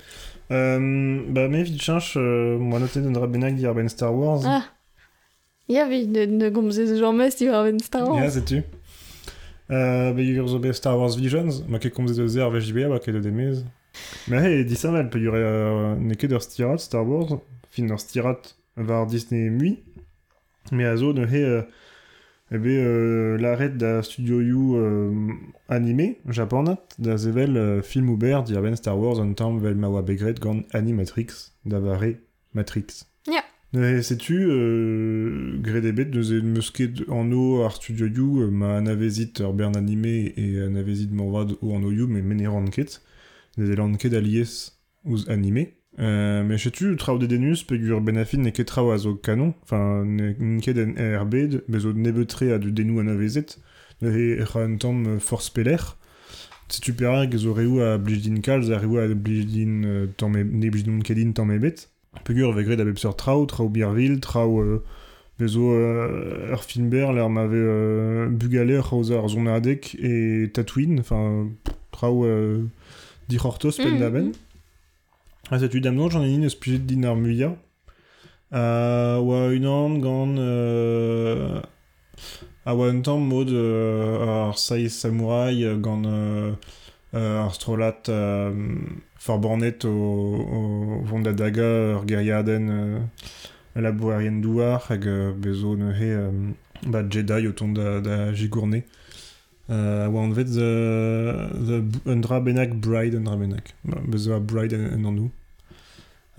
Euh, 0.52 1.22
ba, 1.28 1.48
vid 1.48 1.80
chanch, 1.80 2.14
euh, 2.16 2.58
moi 2.58 2.78
noté 2.78 3.00
d'un 3.00 3.10
dra 3.10 3.26
bennak 3.26 3.54
dir 3.54 3.74
ben 3.74 3.88
Star 3.88 4.14
Wars. 4.14 4.42
Ah, 4.44 4.64
ya 5.68 5.88
vi, 5.88 6.06
ne, 6.06 6.26
ne 6.26 6.50
gomze 6.50 6.76
ce 6.76 6.98
genre 6.98 7.14
mes 7.14 7.30
diwar 7.30 7.64
ben 7.64 7.80
Star 7.80 8.06
Wars. 8.08 8.22
Ja, 8.22 8.30
setu. 8.30 8.62
Euh, 9.70 10.12
ba, 10.12 10.20
ur 10.20 10.48
zo 10.48 10.58
bet 10.58 10.74
Star 10.74 10.98
Wars 10.98 11.16
Visions, 11.16 11.64
ma 11.68 11.78
ket 11.78 11.94
komze 11.96 12.18
eus 12.20 12.36
er 12.36 12.50
vech 12.52 12.72
ba 12.74 12.98
ket 13.00 13.16
demez. 13.24 13.64
Ma 14.28 14.42
he, 14.44 14.64
di 14.64 14.76
samal, 14.76 15.08
pe 15.08 15.18
ur 15.18 15.34
euh, 15.34 15.96
ne 15.96 16.14
ket 16.14 16.32
ur 16.32 16.42
stirat 16.42 16.78
Star 16.78 17.08
Wars, 17.08 17.38
fin 17.70 17.88
ur 17.88 18.00
stirat 18.00 18.52
var 18.76 19.06
Disney 19.06 19.48
mui, 19.48 19.78
me 20.70 20.84
a 20.84 20.96
zo 20.96 21.14
ne 21.14 21.24
he... 21.26 21.42
Euh, 21.42 21.62
ebe 22.52 22.66
euh, 22.68 23.38
l'arret 23.38 23.70
da 23.70 24.02
studio 24.02 24.40
you 24.40 24.76
euh, 24.76 25.32
animé 25.68 26.18
japonat 26.28 26.78
da 26.98 27.16
zevel 27.16 27.56
euh, 27.56 27.82
film 27.82 28.10
ober 28.10 28.42
dir 28.44 28.60
ben 28.60 28.76
Star 28.76 28.98
Wars 28.98 29.20
an 29.20 29.32
tamm 29.32 29.58
vel 29.58 29.76
begret 30.04 30.38
gant 30.38 30.62
Animatrix 30.72 31.54
da 31.64 31.80
vare 31.80 32.18
Matrix. 32.54 33.06
Ya. 33.26 33.42
Ne 33.72 34.02
setu 34.02 34.50
euh, 34.50 35.58
gret 35.62 35.84
ebet 35.84 36.10
deus 36.12 36.30
e 36.32 36.42
meusket 36.42 37.00
an 37.08 37.32
o 37.32 37.62
ar 37.64 37.72
studio 37.72 38.06
you 38.06 38.42
euh, 38.42 38.50
ma 38.50 38.76
anavezit 38.76 39.40
ur 39.40 39.54
bern 39.54 39.76
animé 39.76 40.34
e 40.36 40.60
anavezit 40.66 41.10
morvad 41.10 41.56
o 41.62 41.74
an 41.74 41.84
o 41.84 41.90
you 41.90 42.06
me 42.06 42.20
mene 42.20 42.46
ranket 42.46 43.00
deus 43.56 43.70
e 43.70 43.76
lanket 43.76 44.12
alies 44.12 44.76
ouz 45.04 45.24
animé. 45.28 45.81
Euh, 46.00 46.42
mais 46.42 46.56
setu 46.56 46.96
traoù 46.96 47.18
de 47.18 47.26
denus 47.26 47.64
pe 47.64 47.76
gur 47.78 48.00
benafin 48.00 48.38
ne 48.38 48.50
ket 48.50 48.64
traoù 48.64 48.90
a 48.92 48.96
zo 48.98 49.14
kanon, 49.14 49.52
enfin 49.62 50.04
ne 50.06 50.32
ne 50.38 50.60
ket 50.60 50.78
en 50.78 50.94
RB, 51.22 51.60
bezo 51.68 51.92
nebetre 51.92 52.50
a 52.50 52.58
du 52.58 52.72
denou 52.72 53.00
anavezet, 53.00 53.58
ne 54.00 54.08
he 54.08 54.40
e 54.40 54.44
c'ha 54.46 54.60
un 54.60 54.76
tamm 54.78 55.06
euh, 55.06 55.18
force 55.18 55.50
peler, 55.50 55.76
setu 56.70 56.94
perak 56.94 57.36
zo 57.36 57.52
reou 57.52 57.80
a 57.80 57.98
blijdin 57.98 58.40
kalz 58.40 58.70
a 58.70 58.78
reou 58.78 58.96
a 58.96 59.06
blijdin 59.08 59.82
euh, 59.84 60.06
tamm 60.16 60.32
ne 60.32 60.70
blijdin 60.70 61.00
kedin 61.00 61.32
tamm 61.32 61.52
ebet. 61.52 61.90
Pe 62.24 62.32
gur 62.32 62.52
vegret 62.54 62.80
a 62.80 62.84
bepseur 62.84 63.14
traoù, 63.14 63.44
traoù 63.46 63.68
birvil, 63.68 64.18
traoù 64.20 64.62
euh, 64.62 64.82
bezo 65.38 65.72
euh, 65.72 66.56
l'er 67.12 67.28
m'ave 67.28 67.52
euh, 67.54 68.28
bugaler 68.30 68.80
c'haoz 68.82 69.12
ar 69.12 69.28
zon 69.28 69.46
adek 69.46 69.94
e 70.00 70.46
Tatooine, 70.52 71.00
enfin 71.00 71.48
traoù 71.90 72.24
euh, 72.24 72.64
dic'hortos 73.28 73.76
pen 73.76 73.94
Mhm. 73.94 74.00
da 74.00 74.10
Ah, 75.50 75.58
setu 75.58 75.80
damnon, 75.80 76.08
j'en 76.08 76.22
ai 76.22 76.32
une 76.32 76.44
eus 76.44 76.54
plijet 76.54 76.78
din 76.78 77.04
ar 77.04 77.16
muia. 77.16 77.56
Euh, 78.52 79.18
oa 79.18 79.48
unan 79.52 79.98
gant... 79.98 80.34
Euh, 80.38 81.60
a 82.64 82.74
oa 82.76 82.88
un 82.88 83.00
tamm 83.00 83.26
mod 83.26 83.50
euh, 83.50 84.48
ar 84.48 84.58
sai 84.58 84.88
samouraï 84.88 85.64
euh, 85.64 85.76
gant 85.76 86.02
euh, 86.04 86.52
euh, 87.14 87.40
ar 87.40 87.52
euh, 88.08 88.52
forbornet 89.16 89.84
o, 89.84 89.88
o 89.88 91.02
vont 91.04 91.20
da 91.20 91.32
daga 91.32 91.94
ur 91.94 92.06
geriaden 92.06 92.68
euh, 92.70 92.98
la 93.74 93.90
boarien 93.90 94.40
douar 94.40 94.86
hag 94.90 95.06
euh, 95.08 95.32
bezo 95.32 95.76
ne 95.76 95.92
he 95.92 96.12
euh, 96.12 96.30
ba 96.86 97.02
Jedi 97.08 97.48
da, 97.74 98.00
da 98.00 98.32
jigourne. 98.32 98.82
Euh, 99.70 100.08
oa 100.08 100.24
an 100.24 100.32
vet 100.34 100.50
the, 100.50 101.48
the, 101.68 102.10
un 102.10 102.20
dra 102.20 102.40
bennak 102.40 102.74
bride 102.74 103.14
un 103.14 103.24
dra 103.28 103.36
bennak. 103.36 103.74
Ba, 103.84 104.00
Bezo 104.06 104.34
a 104.34 104.40
bride 104.40 104.74
en, 104.74 104.88
en 104.90 105.06
an 105.06 105.16
nou. 105.16 105.30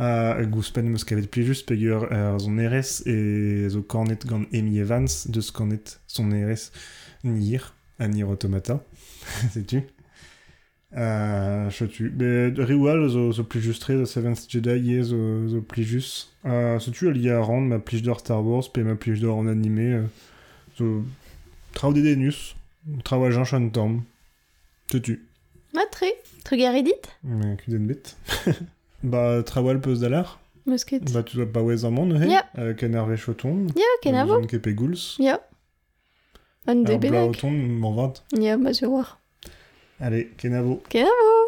A 0.01 0.41
gouspen 0.49 0.89
meus 0.89 1.05
kavet 1.05 1.29
plijus 1.31 1.61
pegur 1.63 2.07
er 2.11 2.39
zon 2.41 2.57
erez 2.59 3.01
e 3.05 3.69
zo 3.69 3.83
Amy 3.93 4.79
Evans 4.79 5.27
deus 5.29 5.51
kornet 5.51 5.99
son 6.07 6.31
erez 6.31 6.71
nir, 7.23 7.73
a 7.99 8.07
nir 8.07 8.25
automata, 8.25 8.83
setu. 9.53 9.83
Uh, 10.91 11.71
setu. 11.71 12.09
Be 12.09 12.53
riwal 12.57 13.07
zo, 13.09 13.31
zo 13.31 13.43
plijus 13.43 13.79
tre, 13.79 13.97
zo 13.97 14.05
Seventh 14.05 14.47
Jedi 14.49 14.79
ye 14.79 15.03
zo, 15.03 15.47
zo 15.47 15.61
plijus. 15.61 16.29
Uh, 16.43 16.79
setu 16.79 17.07
al 17.07 17.17
ya 17.17 17.39
rand 17.39 17.69
ma 17.69 17.79
plij 17.79 18.01
d'or 18.01 18.19
Star 18.19 18.43
Wars 18.43 18.69
pe 18.69 18.83
ma 18.83 18.95
plij 18.95 19.21
d'or 19.21 19.39
en 19.39 19.47
animé. 19.47 19.93
Euh, 19.93 20.05
zo 20.75 21.05
traoù 21.71 21.93
de 21.93 22.01
denus, 22.85 23.03
traoù 23.03 23.25
a 23.25 23.31
janch 23.31 23.53
an 23.53 23.69
tamm. 23.71 24.03
Setu. 24.91 25.19
Ma 25.73 25.81
tre. 25.91 26.11
Trugaridit 26.43 27.07
Mais 27.23 27.57
kudenn 27.57 27.87
bet. 27.87 28.15
Ba, 29.03 29.43
trawal 29.43 29.79
peus 29.81 29.99
dalar 29.99 30.39
Musket. 30.65 31.11
Ba, 31.13 31.23
tu 31.23 31.37
dois 31.37 31.45
pas 31.45 31.61
wez 31.61 31.83
amant, 31.85 32.09
he 32.21 32.29
Ya. 32.29 32.43
Euh, 32.57 32.73
Ken 32.73 32.95
ar 32.95 33.05
vechoton. 33.05 33.67
Ya, 33.75 33.83
ken 34.01 34.15
a 34.15 34.25
vo 34.25 34.39
Ken 34.39 34.47
kepe 34.47 34.73
gouls. 34.75 35.15
Ya. 35.19 35.39
De 36.65 36.71
Ar 36.71 36.99
bennak. 36.99 37.09
blaoton, 37.11 37.51
m'en 37.51 37.91
vant. 37.93 38.13
Ya, 38.31 38.55
ma 38.57 38.73
sur 38.73 38.89
war. 38.91 39.19
Allez, 39.99 40.29
ken 40.37 40.53
a 40.53 40.61
vo. 40.61 40.81
Ken 40.89 41.05
a 41.05 41.09
vo 41.09 41.42